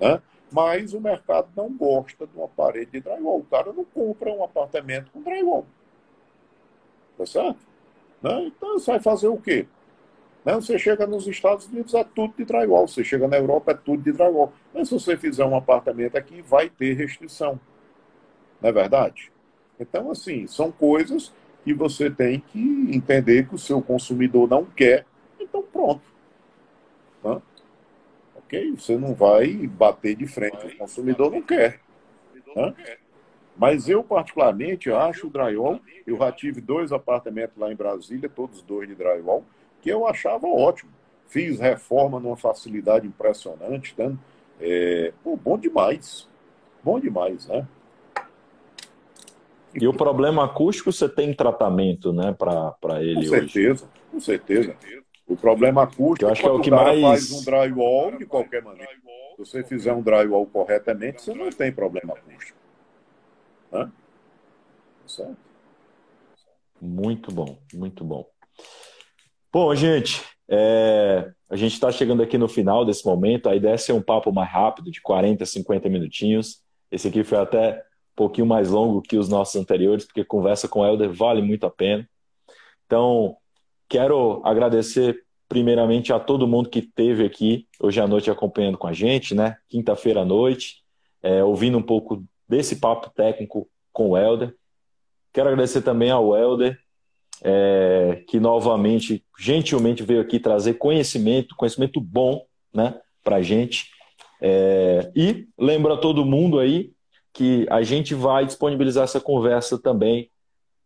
[0.00, 0.20] Né?
[0.50, 3.38] Mas o mercado não gosta de uma parede de drywall.
[3.38, 5.64] O cara não compra um apartamento com drywall.
[7.16, 7.60] Tá certo?
[8.20, 8.46] Né?
[8.46, 9.64] Então você vai fazer o quê?
[10.44, 10.54] Né?
[10.56, 12.88] Você chega nos Estados Unidos, é tudo de drywall.
[12.88, 14.52] Você chega na Europa, é tudo de drywall.
[14.74, 17.60] Mas se você fizer um apartamento aqui, vai ter restrição.
[18.60, 19.30] Não é verdade?
[19.78, 21.32] Então, assim, são coisas
[21.64, 25.04] que você tem que entender que o seu consumidor não quer.
[25.38, 26.02] Então, pronto.
[27.22, 27.40] Né?
[28.36, 28.74] Ok?
[28.76, 30.66] Você não vai bater de frente.
[30.66, 31.80] O consumidor não quer.
[32.56, 32.74] Né?
[33.56, 35.80] Mas eu, particularmente, acho o drywall.
[36.06, 39.44] Eu já tive dois apartamentos lá em Brasília, todos dois de drywall
[39.80, 40.90] que eu achava ótimo.
[41.26, 44.16] Fiz reforma numa facilidade impressionante, né?
[44.60, 46.28] É, pô, bom demais.
[46.82, 47.66] Bom demais, né?
[49.74, 54.02] E o problema acústico você tem tratamento, né, para ele com certeza, hoje.
[54.10, 54.76] Com certeza,
[55.26, 58.62] O problema acústico, eu acho que é o que mais faz um drywall de qualquer
[58.62, 58.90] maneira.
[59.36, 62.58] Se você fizer um drywall corretamente, você não tem problema acústico.
[63.70, 63.90] Né?
[65.06, 65.36] Certo?
[66.80, 68.26] Muito bom, muito bom.
[69.52, 73.48] Bom, gente, é, a gente está chegando aqui no final desse momento.
[73.48, 76.62] A ideia é ser um papo mais rápido, de 40, 50 minutinhos.
[76.90, 77.82] Esse aqui foi até
[78.18, 81.70] pouquinho mais longo que os nossos anteriores, porque conversa com o Helder vale muito a
[81.70, 82.08] pena.
[82.84, 83.36] Então,
[83.88, 88.92] quero agradecer primeiramente a todo mundo que esteve aqui hoje à noite acompanhando com a
[88.92, 89.56] gente, né?
[89.68, 90.82] Quinta-feira à noite,
[91.22, 94.52] é, ouvindo um pouco desse papo técnico com o Helder.
[95.32, 96.76] Quero agradecer também ao Helder
[97.42, 102.44] é, que novamente, gentilmente veio aqui trazer conhecimento, conhecimento bom
[102.74, 103.90] né, para a gente.
[104.40, 106.92] É, e lembra todo mundo aí
[107.38, 110.28] que a gente vai disponibilizar essa conversa também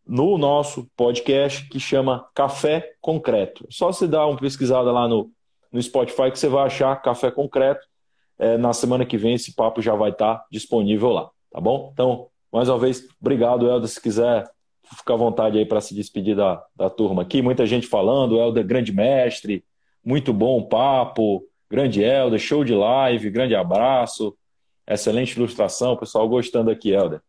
[0.06, 3.66] no nosso podcast que chama Café Concreto.
[3.70, 5.30] Só se dar uma pesquisada lá no,
[5.72, 7.86] no Spotify que você vai achar Café Concreto.
[8.38, 11.88] É, na semana que vem esse papo já vai estar disponível lá, tá bom?
[11.94, 13.88] Então, mais uma vez, obrigado, Helder.
[13.88, 14.44] Se quiser
[14.94, 17.40] fica à vontade aí para se despedir da, da turma aqui.
[17.40, 19.64] Muita gente falando, Helder, grande mestre,
[20.04, 24.36] muito bom papo, grande Helder, show de live, grande abraço,
[24.86, 27.20] excelente ilustração, pessoal gostando aqui, Helder.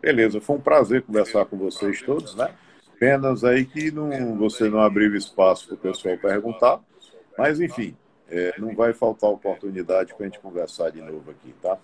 [0.00, 2.52] Beleza, foi um prazer conversar com vocês todos, né?
[2.94, 6.80] Apenas aí que não, você não abriu espaço para o pessoal perguntar,
[7.36, 7.96] mas enfim,
[8.28, 11.78] é, não vai faltar oportunidade para a gente conversar de novo aqui, tá?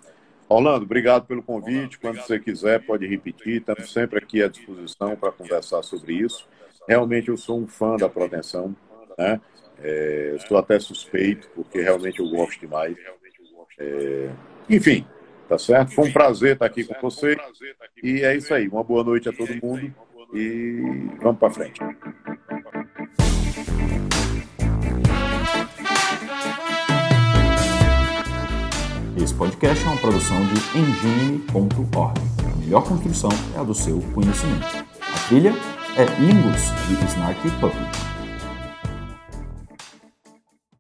[0.49, 1.99] Orlando, obrigado pelo convite.
[1.99, 3.59] Quando você quiser, pode repetir.
[3.59, 6.49] Estamos sempre aqui à disposição para conversar sobre isso.
[6.89, 8.75] Realmente eu sou um fã da proteção,
[9.19, 9.41] né?
[9.81, 12.97] É, estou até suspeito, porque realmente eu gosto demais.
[13.79, 14.31] É,
[14.71, 15.05] enfim,
[15.49, 15.95] tá certo?
[15.95, 17.37] Foi um prazer estar aqui com você.
[18.03, 18.69] E é isso aí.
[18.69, 19.93] Uma boa noite a todo mundo
[20.35, 21.81] e vamos para frente.
[29.17, 32.21] Esse podcast é uma produção de engine.org.
[32.53, 34.67] A melhor construção é a do seu conhecimento.
[35.01, 35.53] A trilha
[35.97, 38.18] é Lingus, de Snarky Puppy.